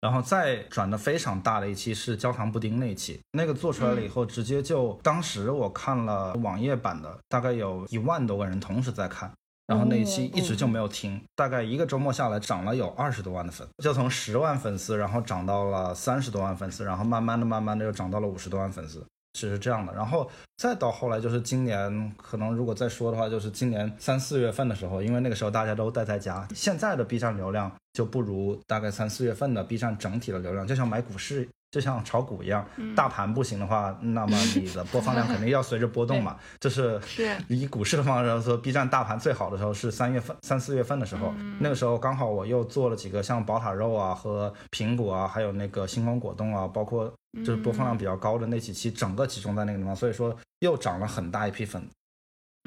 [0.00, 9.32] 然后再转的非常大的一期是焦糖布丁那一期，那个做出来了以后，直接就当时我看了网页版的，大概有一万多个人同时在看，
[9.66, 19.04] 然后那一期一直就没有停，大概一个周末下来涨了有二十多万的粉，就从十万粉丝，然后涨到了三十多万粉丝，然后慢慢的、慢慢的又涨到了五十多万粉丝。
[19.36, 31.48] 是这样的，然后再到后来就是今年，可能如果再说的话，就是今年三四月份的时候，因为那个时候大家都待在家，现在的 B 站流量就不如大概三四月份的 B 站整体的流量，就像买股市。
[31.74, 36.38] 就像炒股一样，大盘不行的话，那么你的播放量肯定要随着波动嘛。
[36.60, 37.00] 就是
[37.48, 51.84] 以股市的方式来说，B 站大盘最好的时候是三月份、三四月份的时候，那个时候刚好我又做了几个像宝塔肉啊和苹果啊，还有那个星光果冻啊，包括就是播放量比较高的那几期，整个集中在那个地方，所以说又涨了很大一批粉。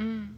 [0.01, 0.35] 嗯，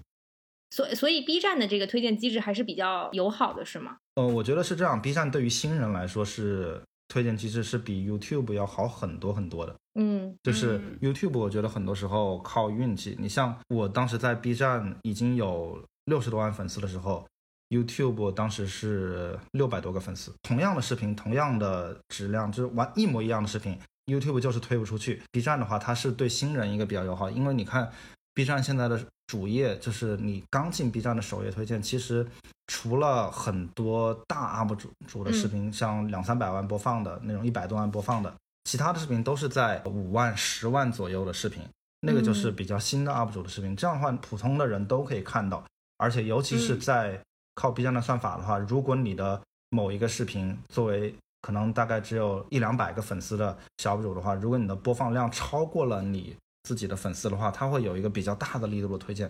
[0.69, 3.97] 所所以 B 站的这个推荐机制还是比较友好的，是吗？
[4.13, 6.79] 呃，我觉得是这样，B 站对于新人来说是。
[7.09, 13.17] 推荐机制是比 YouTube 要好很多很多的，嗯，就是 YouTube，我觉得很多时候靠运气。
[13.19, 17.27] 你像我当时在 B 站已经有六十多万粉丝的时候
[17.67, 25.21] ，YouTube 当时是六百多个粉丝，同样的视频，同样的质量，就是完一模一样的视频，YouTube 就是推不出去。
[25.33, 27.91] B 站的话，它是对新人一个比较友好，因为你看
[28.33, 29.05] B 站现在的。
[29.29, 32.25] 主页就是你刚进 B 站的首页推荐，其实
[32.71, 38.31] 除了很多大 UP 主主的视频，像两三百万播放的那种，一百多万播放的，
[38.65, 41.63] 其他的视频都是在五万、十万左右的视频，
[42.01, 43.75] 那个就是比较新的 UP 主的视频。
[43.75, 45.63] 这样的话，普通的人都可以看到，
[45.97, 47.19] 而且尤其是在
[47.55, 56.37] 靠 B 站的算法的话，如果你的某一个视频作为可能大概只有一两百个粉丝的小 UP 主的话，如果你的播放量超过了你。
[56.69, 59.27] 自己的粉丝的话，他会有一个比较大的力度的推荐。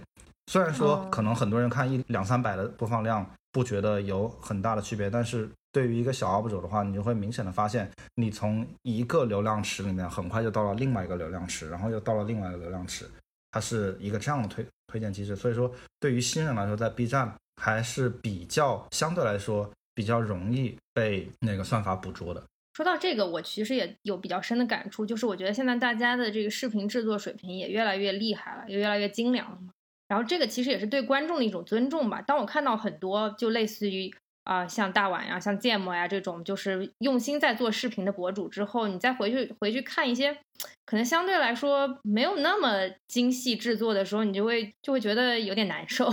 [0.47, 13.09] 虽然说可能很多人看一两三百的播放量不觉得有很大的区别，但是对于一个小 UP 主的话，你就会明显的发现，你从一个流量池里面很快就到了另外一个流量池，然后又到了另外一个流量池，
[13.51, 15.33] 它是一个这样的推推荐机制。
[15.33, 22.43] 所以说，对于新人来说，在 B 站还是比较相对来说比较容易被那个算法捕捉的。
[22.79, 29.57] 说到这个，我其实也有比较深的感触，就是我觉得现在大家的这个视频制作水平也越来越厉害了，也越来越精良了。
[30.07, 32.21] 然后这个其实也是对观众的一种尊重吧。
[32.21, 34.09] 当我看到很多就类似于
[34.45, 40.33] 啊像大碗呀、像芥末呀这种，就是用心在做视频的博主之后，你再回去回去看一些
[40.85, 46.09] 可能相对来说没有那么精细制作的时候，你就会就会觉得有点难受。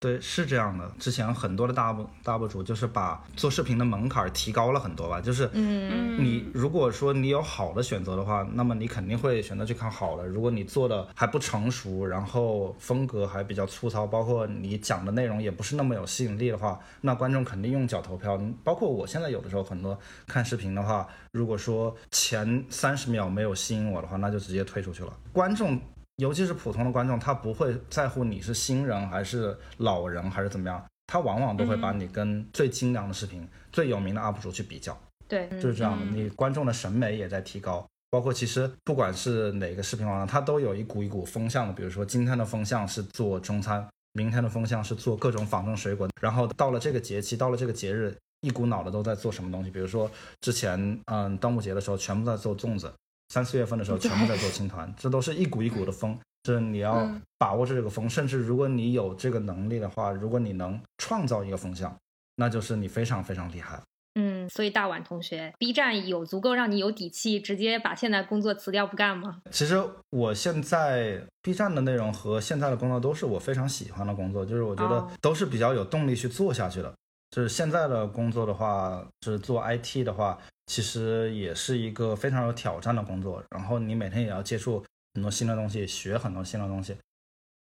[0.00, 0.88] 对，是这样的。
[1.00, 5.20] 之前很多的大 UP 大 UP 主就是把做视频的门槛提高了很多吧。
[5.20, 10.24] 就是，嗯，你如果说你有好的选择的话，那么你肯定会选择去看好的。
[10.24, 18.40] 如果你做的还不成熟，然后风格还比较粗糙，包括你讲的内容也不是那么有吸引力的话，那观众肯定用脚投票。
[18.62, 25.12] 包括我现在有的时候很多看视频的话，如果说前三十秒没有吸引我的话，那就直接退出去了。
[25.32, 25.76] 观众。
[26.18, 34.98] 尤其是普通的观众，他不会在乎你是新人还是老人还是怎么样，他往往都会把你跟最精良的视频、最有名的 UP 主去比较。
[35.28, 36.04] 对，就是这样的。
[36.06, 41.72] 你观众的审美也在提高，包括其实不管是哪个视频网站，它都有一股一股风向的。
[41.72, 49.70] 比如说今天的风向是做中餐，明天的风向是做各种仿真水果，然后到了这个节气，到了这个节日，一股脑的都在做什么东西。
[49.70, 52.92] 比如说之前嗯端午节的时候，全部在做粽子。
[53.28, 56.18] 三四月份的时候，全部在做青团，这都是一股一股的风。
[56.44, 61.94] 就是你要嗯把握这个风，甚至如果你有这个能力的话，如果你能创造一个风向，
[62.36, 63.78] 那就是你非常非常厉害。
[64.14, 69.42] 嗯，所以大碗同学，B 站有足够让你有底气直接把现在工作辞掉不干吗？
[69.50, 76.92] 其实我现在 B 站的内容和现在的工作都是我非常喜欢的工作，就是我觉得哦都是比较有动力去做下去的。
[77.30, 83.42] 就是现在的工作的话，是做 IT 的话，其实也是一个非常有挑战的工作。
[83.50, 86.96] 然后你每天也要接触很多新的东西，学很多新的东西。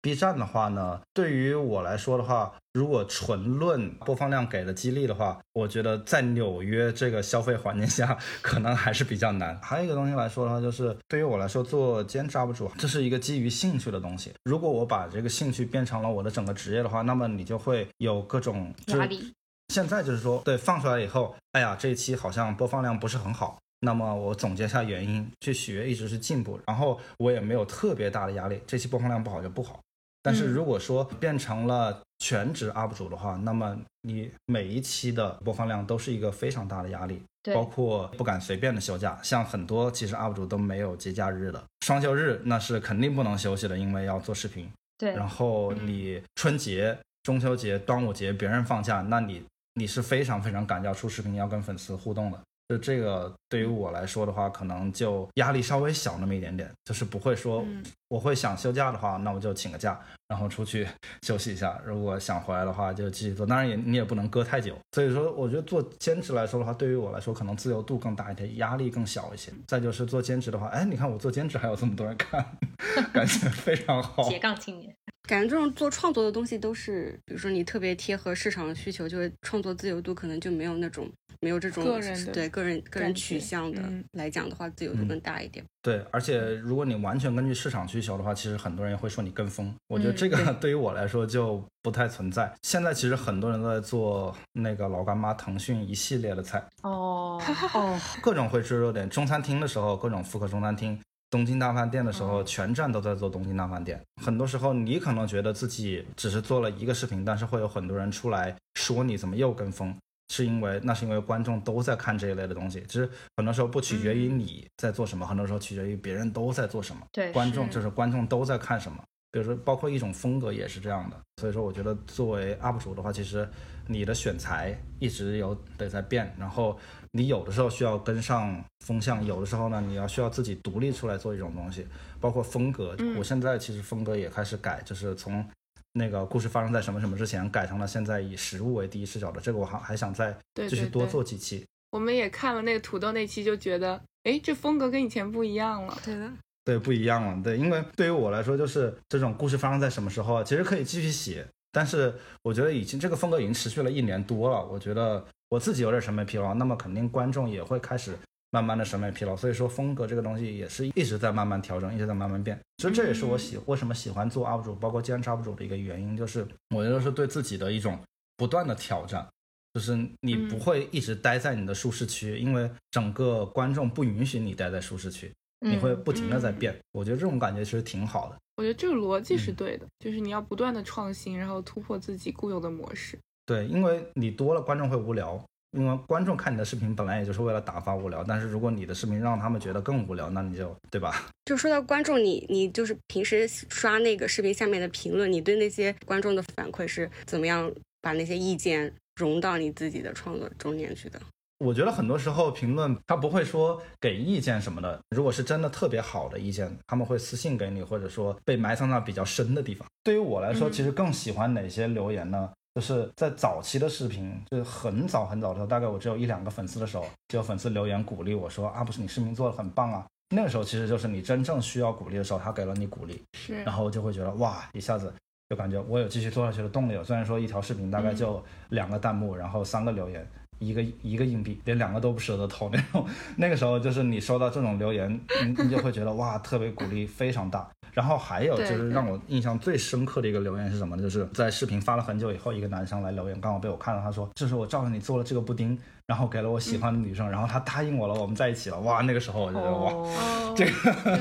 [0.04, 9.56] B 站的话呢，对于我来说的话，如果纯论播放量给的激励的话，我觉得在纽约这个消费环境下，可能还是比较难。
[9.62, 14.34] 还有一个东西来说的话，就是对于我来说，做兼职 UP 主，这是一个基于兴趣的东西。
[14.44, 19.32] 如果我把这个兴趣变成了我的整个职业的话，那么你就会有各种压力。
[19.72, 23.58] 现在就是说，对放出来以后，哎呀，这一期好像播放量不是很好。
[23.80, 28.62] 那么我总结一下原因，去学一直是进步，然后我也没有特别大的压力。
[28.68, 29.80] 这期播放量不好就不好。
[30.22, 39.18] 但是嗯如果说变成了全职 UP 主的话，那么你每一期的播放量都是一个非常大的压力，对包括不敢随便的休假。
[39.24, 44.70] 像很多其实 UP 主都没有节假日的，双休日那是肯定不能休息的，因为要做视频。
[45.00, 49.44] 对，然后你春节、中秋节、端午节别人放假，那你
[49.76, 52.40] 你是非常非常赶要出视频，要跟粉丝互动的。
[52.70, 60.88] 就这个对于我来说的话，可能就压力稍微小那么一点点，就是不会说嗯我会想休假的话，那我就请个假，然后出去
[61.24, 61.82] 休息一下。
[61.86, 63.46] 如果想回来的话，就继续做。
[63.46, 64.78] 当然也你也不能搁太久。
[64.94, 69.52] 所以说，我觉得做兼职来说的话，对于我来说可能自由度更大一点，压力更小一些。
[69.68, 72.46] 再就是做兼职的话，哎，你看我做兼职还有这么多人看，
[73.12, 74.24] 感觉非常好。
[74.30, 74.96] 斜杠青年。
[75.28, 85.64] 感觉这种做创作的东西都是，比如说你特别贴合市场的需求，就会创作自由度可能就没有那种没有这种个人对个人个人取向的嗯来讲的话，自由度更大一点。
[85.82, 89.74] 对，而且如果你完全根据市场需求的话，其实很多人会说你跟风。
[89.88, 92.52] 我觉得嗯这个 对于我来说就不太存在。
[92.62, 97.42] 现在其实很多人都在做那个老干妈腾讯一系列的菜， 哦
[97.74, 99.10] 哦，各种会吃热点。
[99.10, 100.96] 中餐厅的时候，各种复刻中餐厅；
[101.32, 104.00] 东京大饭店的时候，全站都在做东京大饭店。
[104.22, 109.96] 很多时候，你可能觉得自己只是做了一个视频，但是会有很多人出来说你怎么又跟风。
[110.34, 117.02] 是因为那是因为观众都在看这一类的东西，其实很多时候不取决于你在做什么，很多时候取决于别人都在做什么。
[117.12, 121.20] 对，观众就是观众都在看什么，比如说包括一种风格也是这样的。
[121.42, 123.46] 所以说，我觉得作为 UP 主的话，其实
[123.88, 126.80] 你的选材一直有得在变，然后
[127.12, 131.86] 你有的时候需要跟上风向，有的时候呢，你要需要自己独立出来做一种东西，
[132.20, 132.96] 包括风格。
[133.00, 135.46] 嗯我现在其实风格也开始改，就是从。
[135.94, 141.66] 那个故事发生在什么什么之前，改成了现在以食物为第一视角的，这个我还还想再继续多做几期。
[141.90, 145.98] 我们也看了那个土豆那期，就觉得，哎，这风格跟以前不一样了。
[146.06, 146.32] 对的，
[146.64, 147.44] 对，不一样了。
[147.44, 158.14] 对，因为对于我来说，就是这种故事发生在什么时候啊，其实可以继续写，但是我觉得已经这个风格已经持续了一年多了，我觉得我自己有点审美疲劳，那么肯定观众也会开始
[158.52, 162.60] 慢慢的审美疲劳，所以说风格这个东西也是一直在慢慢调整，一直在慢慢变。
[162.78, 167.98] 其实这也是我喜为什么喜欢做 UP 主，包括兼职 UP 主的一个原因，就是我觉得是对自己的一种
[168.36, 169.28] 不断的挑战。
[169.74, 175.32] 就是你不嗯会一直待在你的舒适区，因为整个观众不允许你待在舒适区。
[175.62, 176.76] 你会嗯不停的在嗯变。
[176.92, 178.38] 我觉得这种感觉其实挺好的。
[178.58, 183.18] 我觉得这个逻辑嗯是对的，就是你要不断的创新，然后突破自己固有的模式。
[183.46, 185.44] 对，因为你多了，观众会无聊。
[185.72, 191.30] 因为观众看你的视频本来也就是为了打发无聊，但是如果你的视频让他们觉得更无聊，那你就对吧？
[191.46, 197.72] 就说到观众，你你就是平时刷那个视频下面的评论，你对那些观众的反馈是怎么样
[198.02, 201.22] 把那些意见融到你自己的创作中间去的？
[201.62, 209.88] 我觉得很多时候评论他不会说给意见什么的，如果是真的特别好的意见，他们会私信给你，或者说被埋藏到比较深的地方。
[210.04, 212.50] 对于我来说，嗯其实更喜欢哪些留言呢？
[212.74, 220.04] 就是在早期的视频，就是很早很早的时候，大概我只有一两个粉丝的时候，就有粉丝留言鼓励我说啊，不是你视频做的很棒啊。
[220.34, 225.14] 那个时候其实就是你真正需要鼓励的时候，他给了你鼓励，是然后就会觉得哇，一下子
[225.50, 227.04] 就感觉我有继续做下去的动力了。
[227.04, 230.26] 虽然说一条视频大概就两个弹幕，然后三个留言，
[230.62, 233.06] 一个一个硬币，连两个都不舍得投那种。
[233.36, 237.68] 那个时候就是你收到这种留言，你你就会觉得哇，特别鼓励，非常大。
[237.92, 241.02] 然后还有就是让我印象最深刻的一个留言是什么呢？
[241.02, 250.72] 就是在视频发了很久以后，一个男生来留言，刚好被我看到，他说：“这是我照着你做了这个布丁，然后给了我喜欢的女生，然后她答应我了，我们在一起了。”哇，那个时候我就觉得哇，哦，这个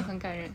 [0.03, 0.49] 很感人。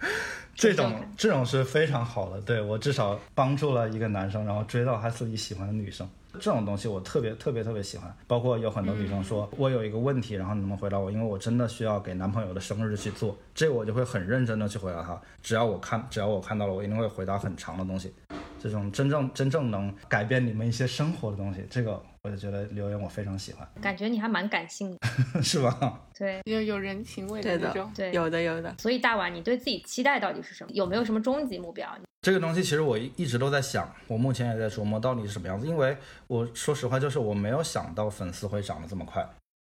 [0.56, 6.10] 这种这种是非常好的，对我至少帮助了一个男生，然后追到他自己喜欢的女生。
[6.34, 15.18] 这种东西我特别特别特别喜欢，包括有很多女生说、我有一个问题，然后你们回答我，因为我真的需要给男朋友的生日去做，这个我就会很认真的去回答他。
[15.42, 18.14] 只要我看，只要我看到了，我一定会回答很长的东西。
[18.60, 25.00] 这种真正真正能改变你们一些生活的东西，这个我就觉得留言我非常喜欢，感觉你还蛮感性的。
[25.42, 26.02] 是吧？
[26.18, 27.92] 对有有人情味对的那种。
[27.96, 30.72] 对，有的有的，所以大碗，你对自己期待到底是什么？
[30.74, 31.90] 有没有什么终极目标？
[32.22, 35.68] 这个东西其实我一一直都在想，我目前也在琢磨到底是什么样子。
[35.68, 35.96] 因为
[36.28, 39.28] 我说实话，就是我没有想到粉丝会涨得这么快。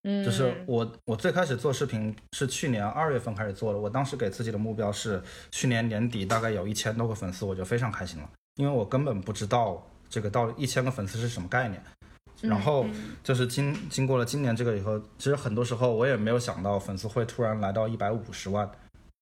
[0.04, 5.20] 嗯，就是我我最开始做视频是去年二月份开始做的，我当时给自己的目标是
[5.50, 11.82] 去年年底大概有一千多个粉丝，我就非常开心了，因为我根本不知道这个到一千个粉丝是什么概念。
[12.42, 12.86] 然后
[13.22, 18.70] 就是经经过了今年这个以后，其实很多时候我也没有想到粉丝会突然来到一百五十万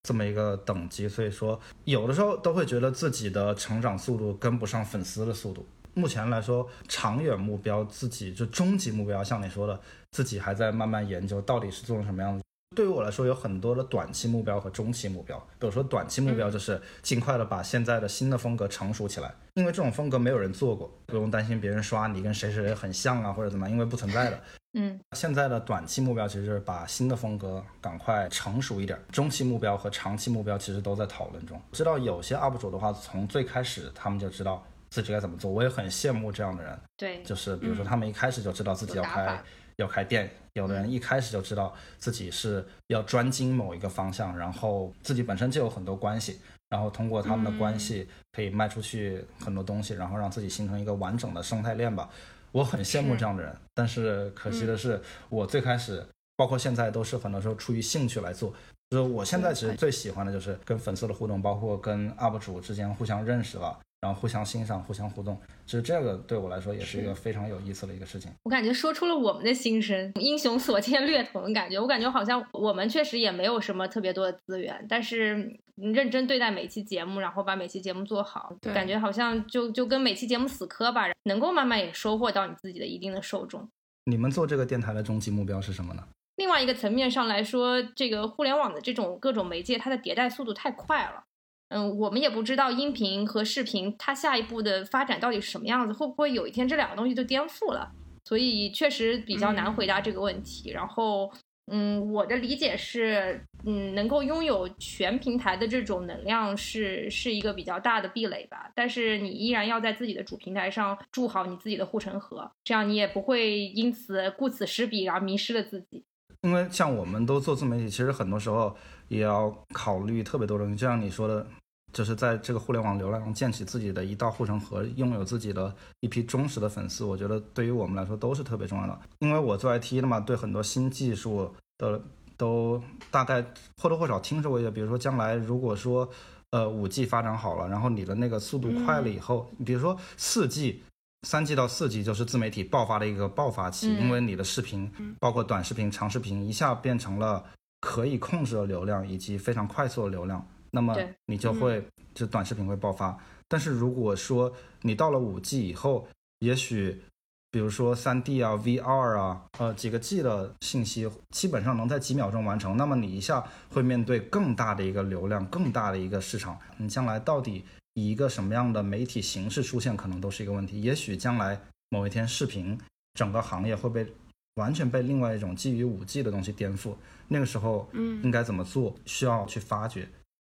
[0.03, 5.65] 这么一个等级，所以说有的时候都会觉得自己的成长速度跟不上粉丝的速度。
[5.95, 12.44] 目前来说，长远目标自己就终极目标，像你说的，自己还在慢慢研究到底是做成什么样子。
[12.75, 15.39] 对于我来说，有很多的短期目标和中期目标。
[15.59, 24.41] 比如说，短期目标就是尽快的把现在的新的风格成熟起来，因为这种风格没有人做过，不用担心别人刷你跟谁谁谁很像啊或者怎么样，因为不存在的。
[24.77, 31.61] 嗯，现在的短期目标其实是把新的风格赶快成熟一点，中期目标和长期目标其实都在讨论中。
[31.71, 36.77] 知道有些 UP 主的话，从最开始他们就知道自己该怎么做，我也很羡慕这样的人。
[36.97, 39.45] 对，就是比如说他们一开始就知道自己要开、有打法
[39.77, 52.09] 要开店，有的人一开始就知道自己是要专精某一个方向，然后自己本身就有很多关系，然后通过他们的关系可以卖出去很多东西，然后让自己形成一个完整的生态链吧。
[52.53, 56.07] 我很羡慕这样的人，但是可惜的是，我最开始
[56.37, 58.55] 包括现在都是很多时候出于兴趣来做。
[58.91, 65.41] 就是我现在其实最喜欢的就是跟粉丝的互动，包括跟 UP 主之间互相认识了，然后互相欣赏、互相互动。
[65.65, 68.31] 其实这个对我来说也是一个非常有意思的一个事情。
[68.43, 71.81] 我感觉说出了我们的心声，英雄所见略同的感觉。
[71.81, 83.67] 我感觉好像我们确实也没有什么特别多的资源，但是认真对待每期节目，然后把每期节目做好，感觉好像就就跟每期节目死磕吧，能够慢慢也收获到你自己的一定的受众。
[84.05, 86.07] 你们做这个电台的终极目标是什么呢？
[86.37, 91.25] 另外一个层面上来说，这个互联网的这种各种媒介，它的迭代速度太快了。
[91.69, 97.91] 嗯，我们也不知道音频和视频它下一步的发展到底是什么样子，会不会有一天这两个东西就颠覆了？
[98.25, 100.71] 所以确实比较难回答这个问题。
[100.71, 101.31] 然后，
[101.73, 108.71] 嗯，我的理解是，嗯，能够拥有全平台的这种能量是是一个比较大的壁垒吧。
[108.75, 116.05] 但是你依然要在自己的主平台上筑好你自己的护城河，这样你也不会因此顾此失彼，然后迷失了自己。
[116.43, 118.77] 因为像我们都做自媒体，其实很多时候
[119.09, 120.77] 也要考虑特别多东西。
[120.77, 121.47] 就像你说的，
[121.93, 128.99] 就是在这个互联网流量中建起自己的一道护城河，拥有自己的一批忠实的粉丝，我觉得对于我们来说都是特别重要的。
[129.21, 132.01] 因为我做 IT 的嘛，对很多新技术的
[132.37, 133.45] 都大概
[133.77, 134.71] 或多或少听说过一些。
[134.71, 136.09] 比如说将来如果说
[136.51, 140.83] 呃五 G 发展好了，然后你的那个速度快了以后，比如说四 G。
[141.27, 147.43] 三 G 到四 G 就是自媒体爆发的一个爆发期，嗯因为你的视频，包括短视频、长视频，一下变成了
[147.85, 153.15] 可以控制的流量以及非常快速的流量，那么你就会就短视频会爆发。
[153.47, 156.09] 但是如果说你到了五 G 以后，
[156.39, 157.03] 也许
[157.51, 170.81] 比如说三 D 啊、VR 啊，呃几个 G 的信息基本上能在几秒钟完成，那么你一下会面对更大的一个流量、更大的一个市场，你将来到底以一个什么样的媒体形式出现，可能都是一个问题。
[170.81, 171.61] 也许将来
[171.91, 172.79] 某一天，视频
[173.13, 174.11] 整个行业会被
[174.57, 176.95] 完全被另外一种基于五 G 的东西颠覆，
[177.29, 180.09] 那个时候，嗯应该怎么做，需要去发掘，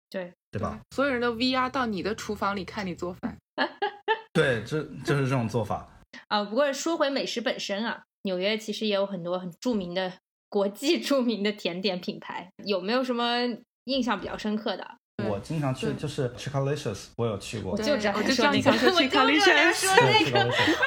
[0.09, 0.79] 对，对吧？
[0.91, 3.37] 所有人都 VR 到你的厨房里看你做饭。
[4.33, 5.87] 对，这就是这种做法。
[6.27, 10.11] 啊，不过说回美食本身啊，纽约其实也有很多很著名的
[10.49, 13.39] 国际 著名的甜点品牌，有没有什么
[13.85, 14.97] 印象比较深刻的？
[15.17, 17.77] 对我经常去对就是 Chickalicious，我有去过我。
[17.77, 18.71] 就知道我就他说那个，
[19.07, 20.39] 知道你想说那个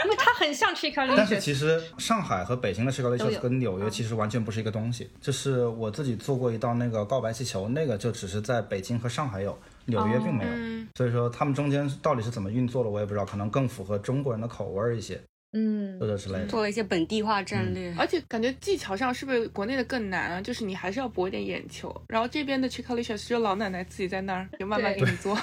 [0.05, 1.39] 因为它很像 Chicken 但是。
[1.39, 5.09] 其实上海和北京的都 Chickalicious 跟纽约其实完全不是一个东西。
[5.21, 10.51] 就是我自己做过一道那个告白气球，那个就只是在北京和上海有，纽约并没有。
[10.53, 15.21] 嗯，所以说他们中间到底是怎么运作的，我也不知道，可能更符合中国人的口味儿一些，
[15.57, 16.47] 嗯或，者之类的。
[16.47, 17.95] 做了一些本地化战略。
[17.99, 20.41] 而且感觉技巧上是不是国内的更难啊？
[20.41, 25.37] 就是你还是要博一点眼球，然后这边的 Chickalicious 就老奶奶自己在那儿就慢慢给你做。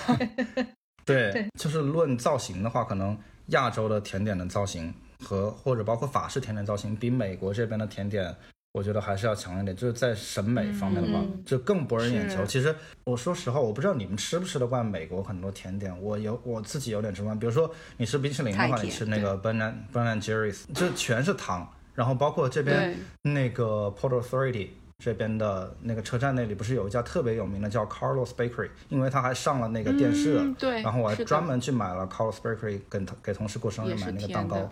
[1.05, 8.34] 对，对就是论造型的话，可能亚洲的甜点的造型和或者包括法式甜点造型，比美国这边的甜点
[8.74, 9.76] 我觉得还是要强一点。
[9.76, 12.46] 就是在审美方面的话，嗯这更博人眼球。
[12.46, 17.38] 其实我说实话，我不知道你们吃不吃得惯美国很多甜点，我有我自己有点吃不惯。
[17.38, 19.58] 比如说你吃冰淇淋的话，你吃那个 Ben
[19.94, 21.68] and Jerry's，就全是糖。
[21.94, 30.40] 然后包括这边那个 Port Authority 这边的那个车站那里，不是有一家特别有名的叫 Carlos Bakery，因为它还上了那个电视。
[30.40, 34.68] 嗯对然后我还专门去买了 Carlos Bakery，跟同给同事过生日买那个蛋糕，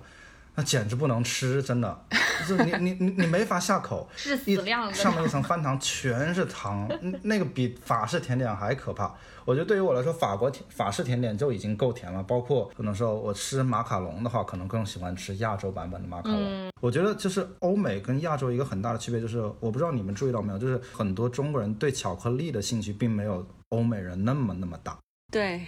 [0.56, 2.06] 那简直不能吃，真的，
[2.39, 9.14] 就是你你你你没法下口， 致死量的上面一层翻糖全是糖，嗯那个比法式甜点还可怕。
[9.43, 16.70] 我觉得对于我来说，法国甜法式甜点就已经够甜了，包括可能说我吃马卡龙的话，可能更喜欢吃亚洲版本的马卡龙。
[16.80, 24.97] 我觉得就是欧美跟亚洲一个很大的区别就是，我不知道你们注意到没有，就是很多中国人对巧克力的兴趣并没有欧美人那么那么大。
[25.32, 25.66] 对，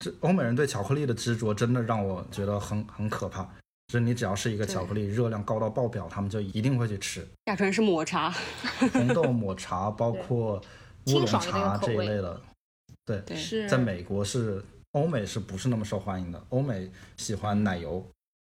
[0.00, 3.48] 这欧美人对巧克力的执着真的让我觉得很很可怕。
[3.88, 7.26] 就是你只要是一个巧克力，热量高到爆表，他们就一定会去吃。
[7.46, 8.32] 亚纯是抹茶，
[8.92, 10.60] 红豆 抹茶，包括
[11.08, 12.40] 乌龙茶这一类的。
[13.04, 16.42] 对，对是在美国是欧美是不是那么受欢迎的？
[16.50, 18.06] 欧美喜欢奶油、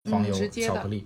[0.09, 1.05] 黄油、巧克力，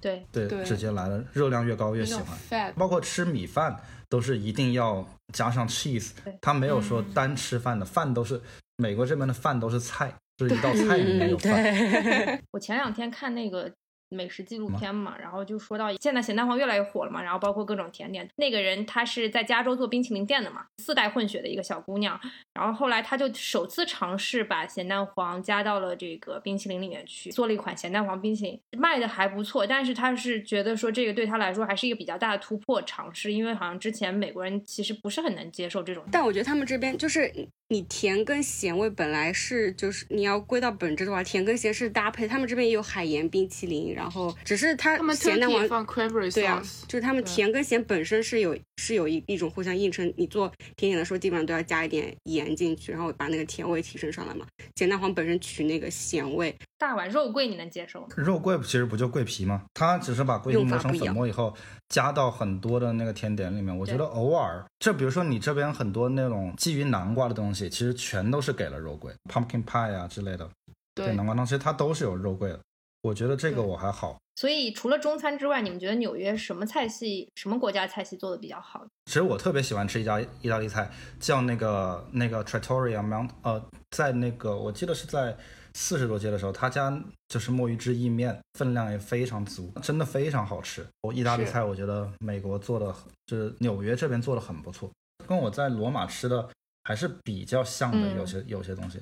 [0.00, 2.74] 对，对，直接来了，热量越高越喜欢。
[2.74, 8.40] 包括吃米饭都是一定要加上 cheese，对他没有说嗯单吃饭的，饭都是
[8.76, 11.62] 美国这边的饭都是菜，就是一道菜里面有嗯，饭。
[11.62, 13.70] 对， 我前两天看那个
[14.10, 18.26] 美食纪录片嘛，然后就说到现在咸蛋黄越来越火了嘛，然后包括各种甜点。
[18.36, 22.18] 那个人她是在加州做冰淇淋店的嘛，四代混血的一个小姑娘，
[22.54, 29.66] 然后后来她就首次尝试把咸蛋黄加到了这个冰淇淋里面去，做了一款咸蛋黄冰淇淋，卖的还不错。
[29.66, 36.02] 但是她是觉得说这个对她来说还是一个比较大的突破尝试，因为好像之前美国人其实不是很能接受这种。
[36.10, 37.30] 但我觉得他们这边就是
[37.70, 42.26] 你你甜跟咸味本来是就是你要归到本质的话，甜跟咸是搭配。
[42.26, 50.12] 他们这边也有海盐冰淇淋，然后只是它他们咸蛋黄放 cranberry 对啊 sauce，，就是他们甜跟咸本身是有是有一一种互相映衬。
[50.16, 54.44] 你做甜点的时候，基本上都要加一点盐进去，然后把那个甜味提升上来嘛。
[54.74, 58.08] 咸蛋黄本身取那个咸味，大碗肉桂你能接受？
[58.16, 59.62] 肉桂其实不就桂皮吗？
[59.74, 61.54] 它只是把桂皮磨成粉末以后，
[61.88, 63.76] 加到很多的那个甜点里面。
[63.76, 70.46] 我觉得偶尔，就比如说你这边很多那种基于南瓜的东西，其实全都是给了肉桂，pumpkin pie 啊之类的，
[70.94, 72.60] 对南瓜汤其实它都是有肉桂的。
[73.00, 74.18] 我觉得这个我还好。
[74.36, 78.86] 所以除了中餐之外，你们觉得纽约什么菜系、什么国家菜系做的比较好？
[79.06, 80.88] 其实我特别喜欢吃一家意大利菜，
[81.18, 85.36] 叫那个那个 Trattoria Mount，呃，在那个我记得是在
[85.74, 90.86] 四十多街的时候，他家就是墨鱼汁意面，分量也非常足，真的非常好吃。
[91.00, 92.94] 我意大利菜我觉得美国做的，
[93.26, 94.90] 就是纽约这边做的很不错，
[95.26, 96.48] 跟我在罗马吃的
[96.88, 98.98] 还是比较像的，嗯有些有些东西。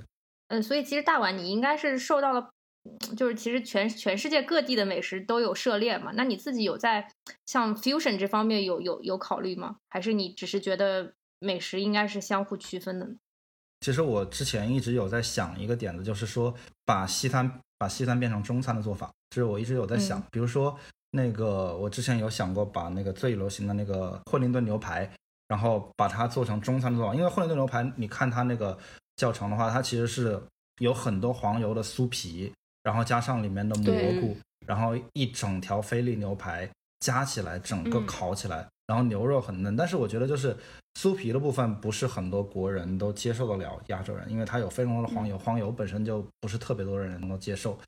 [0.49, 2.51] 嗯，所以其实大碗你应该是受到了，
[2.82, 6.11] 嗯就是其实全全世界各地的美食都有涉猎嘛。
[6.16, 7.09] 那你自己有在
[7.47, 9.76] 像 fusion 这方面有有有考虑吗？
[9.89, 13.14] 还是你只是觉得美食应该是相互区分的呢？
[13.82, 16.53] 其实我之前一直有在想一个点子，就是说
[16.84, 20.18] 把西餐把西餐变成中餐的做法，就是我一直有在想。
[20.18, 20.76] 嗯比如说
[21.12, 25.09] 那个我之前有想过把那个最流行的那个惠灵顿牛排，
[25.49, 28.76] 然后把它做成中餐的做法，因为惠灵顿牛排你看它那个
[29.16, 30.42] 教程的话，它其实是
[30.80, 34.36] 有很多黄油的酥皮，然后加上里面的蘑菇，
[34.66, 36.68] 然后一整条菲力牛排
[37.01, 39.76] 加起来，整个嗯烤起来，然后牛肉很嫩。
[39.76, 40.57] 但是我觉得就是
[41.01, 47.78] 酥皮的部分不是很多国人都接受得了亚洲人，因为它有非常多的黄油，黄油本身就不是特别多的人能够接受。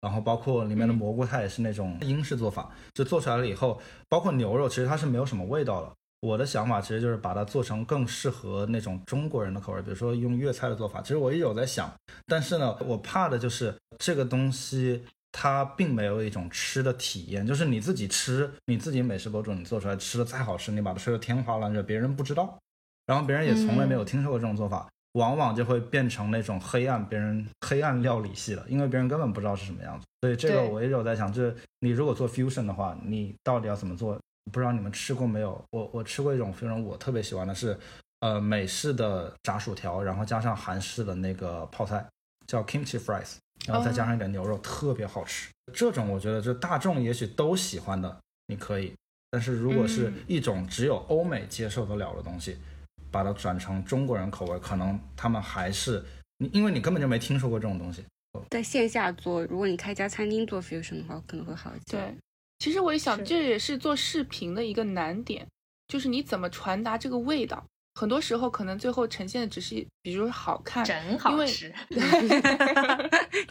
[0.00, 5.92] 然后包括里面的蘑菇，它也是那种英式做法，就做出来了以后，包括牛肉，其实它是没有什么味道的。
[6.20, 11.00] 我的想法其实就是把它做成更适合那种中国人的口味，比如说用粤菜的做法。
[11.00, 11.92] 其实我一直有在想，
[12.26, 22.58] 但是呢，我怕的就是这个东西它并没有一种吃的体验，就是你自己吃，你自己美食博主你做出来吃的再好吃，你把它吃的天花乱坠，别人不知道，
[23.06, 24.88] 然后别人也从来没有听说过这种做法。
[25.12, 30.06] 往往就会变成那种黑暗，别人黑暗料理系了，因为别人根本不知道是什么样子。
[30.20, 34.16] 所以这个我一直有在想，就是你如果做 fusion 的话，你到底要怎么做？
[34.48, 35.62] 不知道你们吃过没有？
[35.70, 37.78] 我我吃过一种 fusion，我特别喜欢的是，
[38.20, 42.04] 呃，美式的炸薯条，然后加上韩式的那个泡菜，
[42.46, 43.36] 叫 kimchi fries，
[43.66, 45.50] 然后再加上一点牛肉，特别好吃。
[45.72, 48.92] 这种我觉得就大众也许都喜欢的，你可以。
[49.30, 52.56] 但是如果是嗯一种只有欧美接受得了的东西，
[53.10, 56.02] 把它转成中国人口味，可能他们还是
[56.38, 58.04] 你，因为你根本就没听说过这种东西。
[58.50, 61.98] 在线下做，如果你开家餐厅做 fusion 的话，可能会好一些。
[61.98, 62.14] 对，
[62.58, 65.46] 其实我也想，这也是做视频的一个难点，
[65.86, 67.64] 就是你怎么传达这个味道。
[67.94, 71.74] 很多时候可能最后呈现的只是，比如说好看，真好因为吃。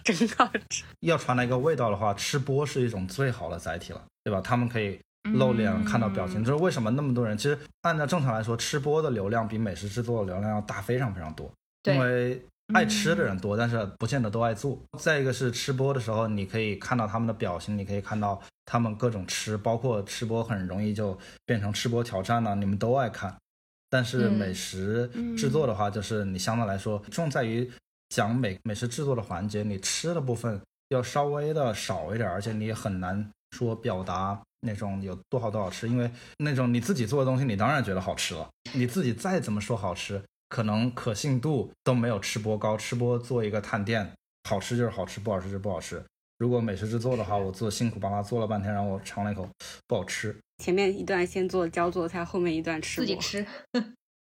[0.05, 0.85] 真好吃。
[1.01, 4.39] 要传达一个味道的话，吃播是一种最好的载体了，对吧？
[4.39, 4.97] 他们可以
[5.33, 7.37] 露脸、看到表情，就是为什么那么多人。
[7.37, 11.51] 其实按照正常来说，吃播的流量比美食制作的流量要大非常非常多，
[11.83, 12.41] 因为
[12.73, 14.79] 爱吃的人多，但是不见得都爱做。
[14.97, 23.35] 再一个是吃播的时候，你可以看到他们的表情，你可以看到他们各种吃，包括吃播很容易就变成吃播挑战了，你们都爱看。
[23.89, 27.71] 但是美食制作的话，就是你相对来说重在于
[28.09, 40.21] 讲美美食制作的环节，你吃的部分要稍微的少一点，而且你也很难说表达那种有多好多好吃，因为那种你自己做的东西，你当然觉得好吃了，你自己再怎么说好吃。
[40.49, 44.13] 可能可信度都没有吃播高，吃播做一个探店，
[44.49, 46.01] 好吃就是好吃，不好吃就不好吃。
[46.37, 49.49] 如果美食制作的话，我做辛苦巴拉做了半天，然后我尝了一口，
[49.87, 50.35] 不好吃。
[50.63, 53.45] 前面一段先做教做菜，后面一段吃自己吃。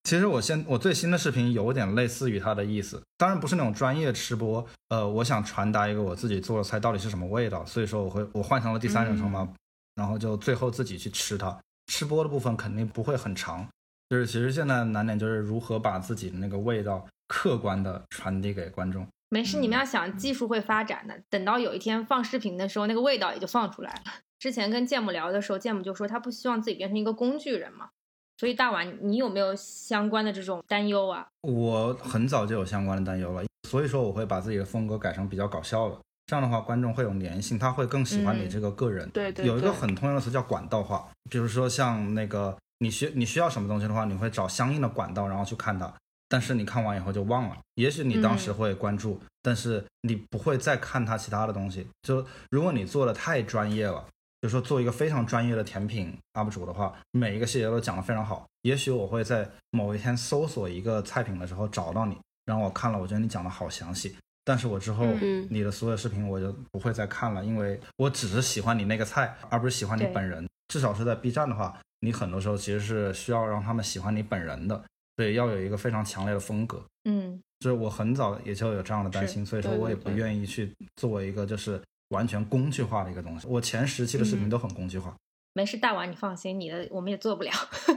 [0.05, 4.67] 其实我现我最新的视频有点类似于他的意思，当然不是那种专业吃播。
[4.89, 9.47] 呃，我想传达一个我自己做的菜到底是什么味道，所以说我会我换成了第三人称嘛，
[9.95, 11.59] 然后就最后自己去吃它。
[11.93, 13.67] 吃播的部分肯定不会很长。
[14.09, 19.07] 就是其实现在难点就是如何把自己的那个味道客观的传递给观众。
[19.31, 24.03] 没事，你们要想技术会发展的，等到有一天放视频的时候，那个味道也就放出来了。
[24.39, 27.91] 之前跟建母聊的时候，建母就说他不希望自己变成一个工具人嘛。
[28.37, 31.27] 所以大碗，你有没有相关的这种担忧啊？
[31.43, 39.09] 我很早就有相关的担忧了，所以说我会把自己的风格改成比较搞笑的，这样的话观众会有粘性，他会更喜欢你这个个人。
[39.11, 39.45] 对对。
[39.45, 42.57] 有一个很通用的词叫管道化，比如说像那个。
[42.81, 45.93] 你需你需要什么东西的话，你会找相应的管道，然后去看它。
[46.29, 47.57] 但是你看完以后就忘了。
[47.75, 51.87] 也许你当时会关注，但是你不会再看它其他的东西。
[52.03, 54.07] 就如果你做的太专业了，
[54.43, 58.47] 就说做一个非常专业的甜品 UP 主的话，每一个细节都讲得非常好。
[58.63, 64.17] 也许我会在某一天搜索一个菜品的时候找到你，然后我看了，我觉得你讲的好详细。
[64.45, 65.07] 但是我之后
[65.51, 70.47] 你的所有视频我就不会再看了，因为我只是喜欢你那个菜，而不是喜欢你本人。
[70.69, 71.79] 至少是在 B 站的话。
[72.01, 74.85] 你很多时候其实是需要让他们喜欢你本人的，
[75.19, 76.81] 对，要有一个非常强烈的风格。
[77.07, 83.49] 嗯，就是我很早也就有这样的担心，所以说我也不愿意去做一个就是完全工具化的一个东西。
[83.49, 85.13] 我前十期的视频都很工具化。
[85.55, 87.51] 没事，大王你放心，你的我们也做不了，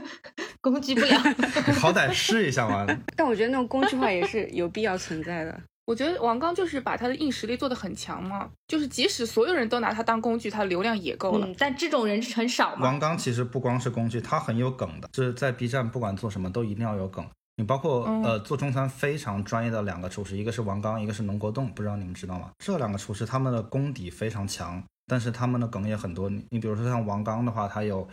[0.60, 1.16] 工具不了。
[1.78, 2.84] 好歹试一下嘛。
[3.16, 5.60] 但我觉得那种工具化也是有必要存在的。
[5.84, 11.48] 我觉得王刚就是把他的硬实力做得很强嘛，就是即使所有人都拿他当工具，他的流量也够了。
[11.58, 12.84] 但这种人很少嘛。
[12.84, 17.26] 王刚其实不光是工具，他很有梗的，就是在 B 站不管做什么都一定要有梗。
[17.56, 22.50] 你包括呃做中餐非常专业的两个厨师，一个是王刚，一个是农国栋，不知道你们知道吗？
[22.58, 26.30] 这两个厨师他们的功底非常强，但是他们的梗也很多。
[26.30, 28.08] 你你比如说像王刚的话，他有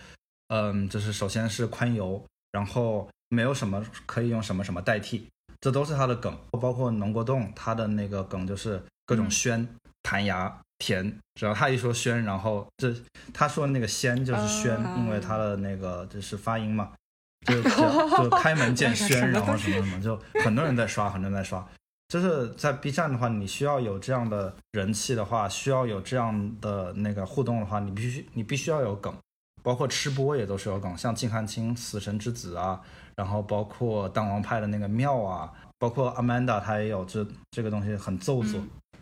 [0.47, 5.28] 嗯，就是首先是宽油，然后没有什么可以用什么什么代替。
[5.62, 9.68] 这都是他的梗，包括农国栋，他的那个梗就是各种宣、
[10.01, 12.93] 弹牙、甜，只要他一说宣，然后这
[13.34, 16.91] 他说的那个宣就是宣，因为他的那个就是发音嘛，
[17.45, 17.62] 就
[18.24, 21.68] 就开门见宣，然后什么什么，就很多人在刷，很多人在刷。
[22.07, 29.14] 就是在 B 站的话，你需要有这样的人气的话，需要有这样的那个互动的话，你必须你必须要有梗，
[29.62, 32.82] 包括吃播也都是有梗，像静汉卿死神之子啊。
[33.20, 38.61] 然后包括当王派的那个庙啊，包括 Amanda，她也有这这个东西很做作，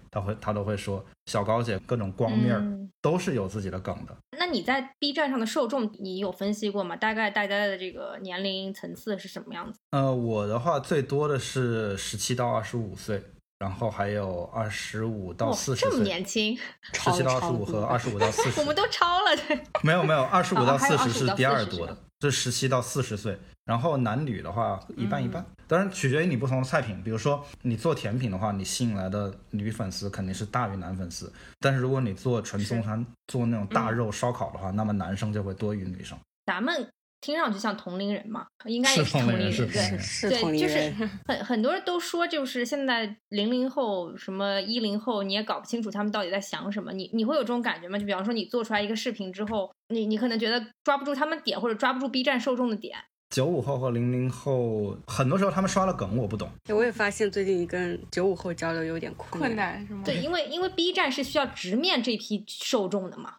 [0.09, 2.63] 他会她都会说小高姐各种光面儿
[2.99, 4.17] 都是有自己的梗的。
[4.39, 6.95] 那你在 B 站上的受众，你有分析过吗？
[6.95, 9.79] 大概大家的这个年龄层次是什么样子？
[9.91, 13.21] 呃，我的话最多的是十七到二十五岁，
[13.59, 16.57] 然后还有二十五到四十哦，这么年轻，
[16.91, 19.59] 十七到二十五和二十五到四十，我们都超了。
[19.85, 23.37] 没有没有，二十五到四十是第二多的，这十七到四十岁。
[23.67, 27.03] 然后男女的话一半一半，当然取决于你不同的菜品。
[27.03, 31.31] 比如说你做甜品的话，你吸引来的女粉丝肯定是大于男粉丝。
[31.59, 36.17] 但是如果你做纯中餐，做那种大肉烧烤的话，那么男生就会多于女生。
[36.45, 36.89] 咱们
[37.19, 40.97] 听上去像同龄人嘛，应该也是同龄人，对，是同龄人。
[40.97, 46.93] 就是很很多人都说，就是现在零零后什么一零后，你也搞不清楚他们到底在想什么。
[46.93, 47.99] 你你会有这种感觉吗？
[47.99, 52.97] 就比方说你做出来一个视频之后，你你可能觉得抓不住他们点，或者抓不住 B 站受众的点。
[53.29, 56.49] 九五后和零零后，很多时候他们刷了梗我不懂。
[56.69, 60.01] 我也发现最近跟九五后交流有点困难，是吗？
[60.05, 63.35] 对，因为因为 B 站是需要直面这批受众的嘛。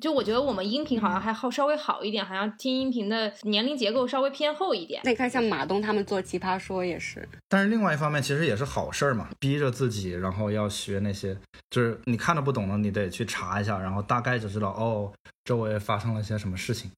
[0.00, 5.00] 就我觉得我们音频好像还好稍微好一点，好像听音频的年龄结构稍微偏厚一点。
[5.02, 7.28] 那你看像马东他们做奇葩说也是。
[7.48, 11.36] 但是另外一方面其实也是好事儿嘛，逼着自己然后要学那些，
[11.70, 15.12] 就是你看的不懂的你得去查一下，然后大概就知道哦
[15.44, 16.88] 周围发生了些什么事情。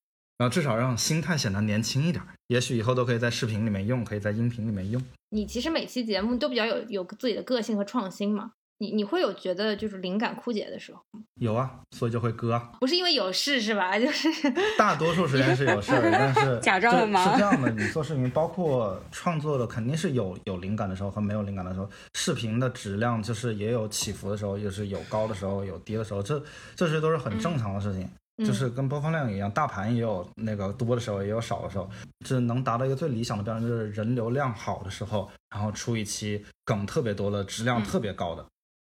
[0.41, 5.03] 然后至少让心态显得年轻一点，也许以后都可以在视频里面用，可以在音频里面用。
[5.28, 8.53] 你其实每期节目都比较有有自己的个性和创新嘛。
[8.78, 11.03] 你你会有觉得就是灵感枯竭的时候？
[11.34, 12.72] 有啊，所以就会割啊。
[12.80, 13.97] 不是因为有事是吧？
[14.01, 14.28] 就是
[14.78, 21.86] 大多数时间是有事儿，但是 假装的吗是这样的，你做视频，包括创作的，肯定是有有灵感的时候和没有灵感的时候。
[22.14, 26.43] 视频的质量就是也有起伏的时候，就是有高的时候，有低的时候，这
[26.74, 28.09] 这些都是很正常的事情。
[28.45, 31.88] 就是跟播放量一样，大盘也有那个多的时候，也有少的时候。
[32.24, 38.47] 这能达到一个最理想的标准，就是人流量好的时候，然后出一期梗特别多的，质量特别高的。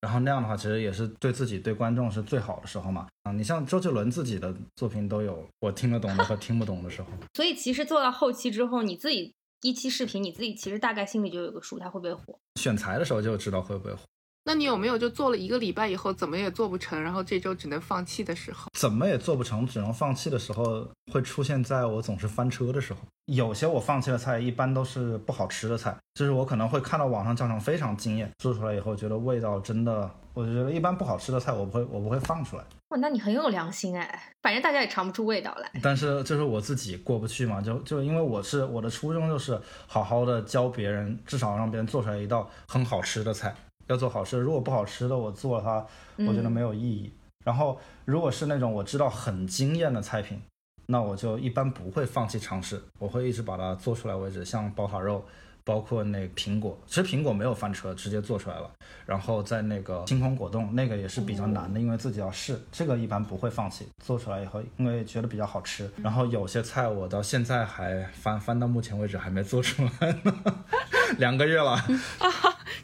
[0.01, 3.07] 然后那样的话，其实也是对自己、对观众是最好的时候嘛。
[3.23, 7.09] 啊，你像周杰伦自己的作品都有我听得懂的和听不懂的时候。
[7.35, 12.39] 所以其实做到后期之后，你自己一期视频，你自己其实大概心里就有个数，它会不会火？
[12.61, 14.01] 选材的时候就知道会不会火。
[14.47, 18.69] 那你有没有就做了一个礼拜以后怎么也做不成，然后这周只能放弃的时候？
[18.79, 23.01] 怎么也做不成，只能放弃的时候，会出现在我总是翻车的时候。
[23.25, 32.65] 有些我放弃的菜，一般都是不好吃的菜，就是我可能会看到网上教程非常惊艳，做出来以后觉得味道真的，我觉得一般不好吃的菜，我不会我不会放出来。
[32.89, 35.71] 哇，那你很有良心哎，反正大家也尝不出味道来。
[35.83, 43.55] 但是就是我自己过不去嘛，就就因为我是我的初衷就是好好的教别人，至少让别人做出来一道很好吃的菜。
[43.87, 47.13] 要做好吃，如果不好吃的我做了它，我觉得没有意义。
[47.45, 50.41] 然后如果是那种我知道很惊艳的菜品，
[50.87, 54.45] 那我就一般不会放弃尝试，我会一直把它做出来为止。
[54.45, 55.25] 像宝塔肉，
[55.65, 58.71] 包括那苹果，其实苹果没有翻车，直接做出来了。
[59.07, 63.89] 然后在那个星空果冻，那个也是比较难的，因为自己要试，这个一般不会放弃。
[64.03, 65.91] 做出来以后，因为觉得比较好吃。
[66.03, 70.65] 然后有些菜我到现在还翻翻到目前为止还没做出来呢，
[71.19, 71.73] 两个月了。
[72.21, 72.29] 啊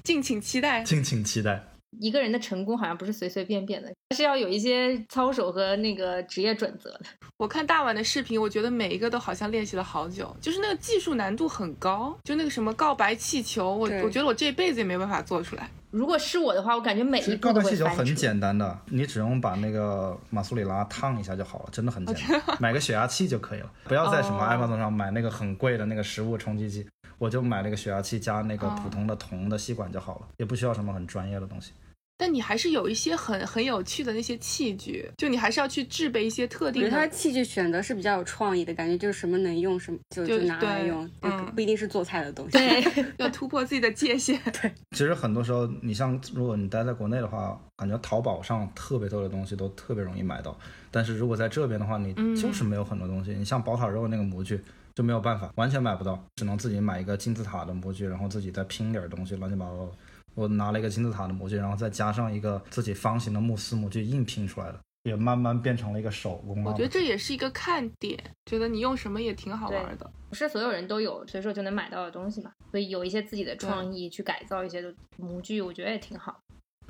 [0.03, 0.83] 敬请期待。
[0.83, 1.70] 敬请期待。
[1.99, 7.01] 一个人的成功好像不是随随便便的，是要有一些操守和那个职业准则的。
[7.37, 12.17] 我看大碗的视频，我觉得每一个都好像练习了好久，就是那个技术难度很高。
[12.23, 15.69] 就那个什么告白气球，我我觉得我这辈子也没办法做出来。
[15.91, 18.15] 如果是我的话，我感觉每一告白步都会气球很。
[18.15, 23.73] 简单的，你只用把那个马苏里拉烫一下就好了，真的很简单， 买个血压器就可以了。
[23.85, 26.87] 不要在什么哦 Amazon 上买那个很贵的那个食物冲击机，
[27.21, 31.73] 我就买那个血压器加那个哦普通的铜的吸管就好了，也不需要什么很专业的东西。
[32.17, 36.91] 但你还是有一些很很有趣的那些器具，就你还是要去制备一些特我觉得定的。
[36.91, 42.59] 它器具选择是比较有创意的感觉，就是什么能用什么就就就拿来对用，嗯不一定是做菜的东西。
[42.59, 44.39] 对， 要突破自己的界限。
[44.61, 50.55] 对其实很多时候，你像如果你待在国内的话，感觉淘宝上特别多的东西都特别容易买到，
[50.91, 53.33] 但是如果在这边的话，你嗯就是没有很多东西。
[53.33, 54.61] 你像宝塔肉那个模具
[55.01, 59.93] 就没有办法，完全买不到，只能自己买一个金字塔的模具，然后自己再拼点东西，乱七八糟的。
[60.35, 66.71] 我拿了一个金字塔的模具，然后再加上一个自己方形的慕斯模具，硬拼出来的，也慢慢变成了一个手工啊。
[66.71, 70.11] 我觉得这也是一个看点，觉得你用什么也挺好玩的。
[70.29, 76.39] 不是所有人都有随手就能买到的东西嘛，所以有一些自己的创意去改造一些的模具，我觉得也挺好。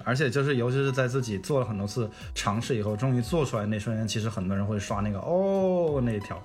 [0.03, 6.43] 而且就是，尤其是在自己做了很多次尝试以后，终于做出来那瞬间，其实很多人会刷那个哦那一条，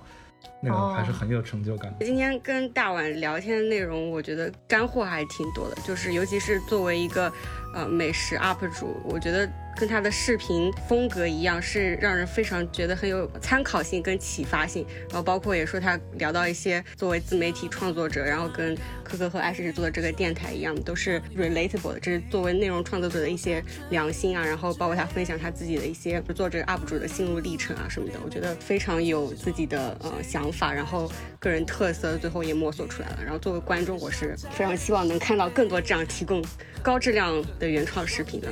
[0.60, 2.04] 那个还是很有成就感的。
[2.04, 7.32] 今天跟大碗聊天的内容，我觉得干货还挺多的，就是尤其是作为一个
[7.76, 9.46] 呃美食 UP 主，我觉得
[9.78, 14.86] 跟他的视频风格一样，是让人非常觉得很有参考性跟启发性。
[15.10, 18.74] 然后包括也说他聊到一些作为自媒体创作者，然后跟
[19.04, 24.42] 科科和爱诗诗做的这个电台一样，都是 relatable 的，这是作为内容创作者的一些良心啊。
[24.42, 33.18] 然后包括他分享他自己的一些做这个 UP 主的心路历程啊什么的，我觉得非常有自己的呃想法，然后个人特色，最后也摸索出来了。
[33.22, 36.42] 然后作为观众，我是非常希望能看到更多这样提供
[36.82, 38.48] 高质量的原创视频了。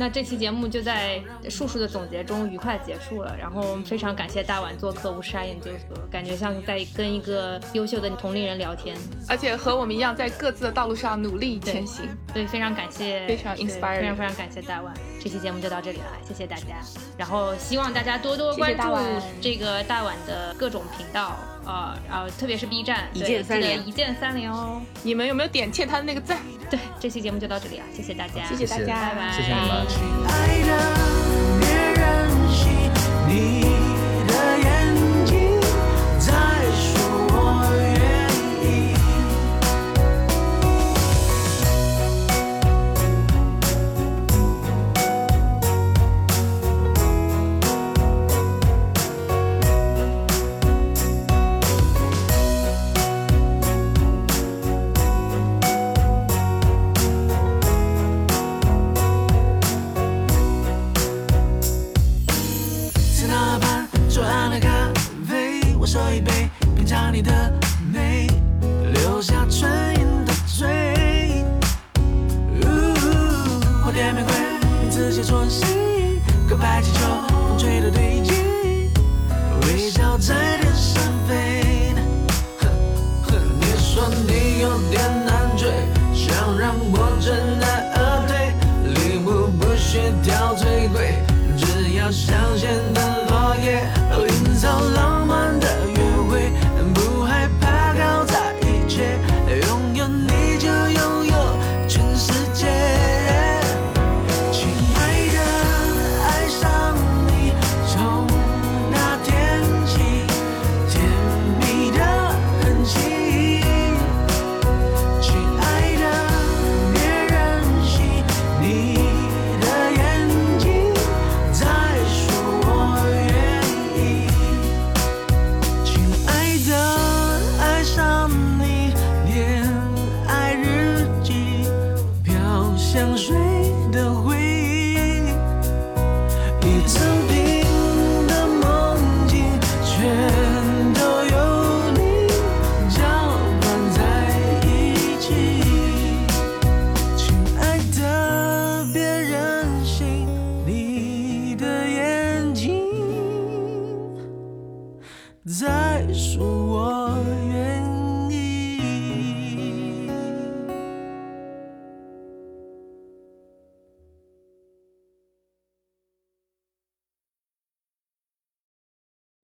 [0.00, 8.96] 那这期节目就在树树的总结中愉快结束了，然后非常感谢大碗做客无沙研究所，感觉像是在跟一个优秀的同龄人聊天，
[9.28, 12.08] 而且和我们一样，在各自的道路上努力前行。
[12.32, 14.94] 所以非常感谢，非常 inspiring 非常非常感谢大碗。
[15.20, 16.76] 这期节目就到这里了，谢谢大家。
[17.16, 18.86] 然后希望大家多多关注
[19.40, 21.36] 这个大碗的各种频道
[21.68, 24.80] 啊、然后特别是 B 站，一对键三连记得一键三连哦。
[25.02, 26.38] 你们有没有点欠他的那个赞？
[26.70, 29.60] 对，这期节目就到这里了，谢谢大家，谢谢大家，拜拜，谢谢你
[33.62, 33.67] 们。
[65.94, 67.52] 喝一杯，品尝你的
[67.92, 68.26] 美，
[68.92, 69.68] 留下唇
[69.98, 70.68] 印的嘴。
[73.82, 74.32] 花店玫瑰
[74.82, 75.66] 名字写错，心
[76.48, 77.00] 告白气球，
[77.48, 78.27] 风吹的对。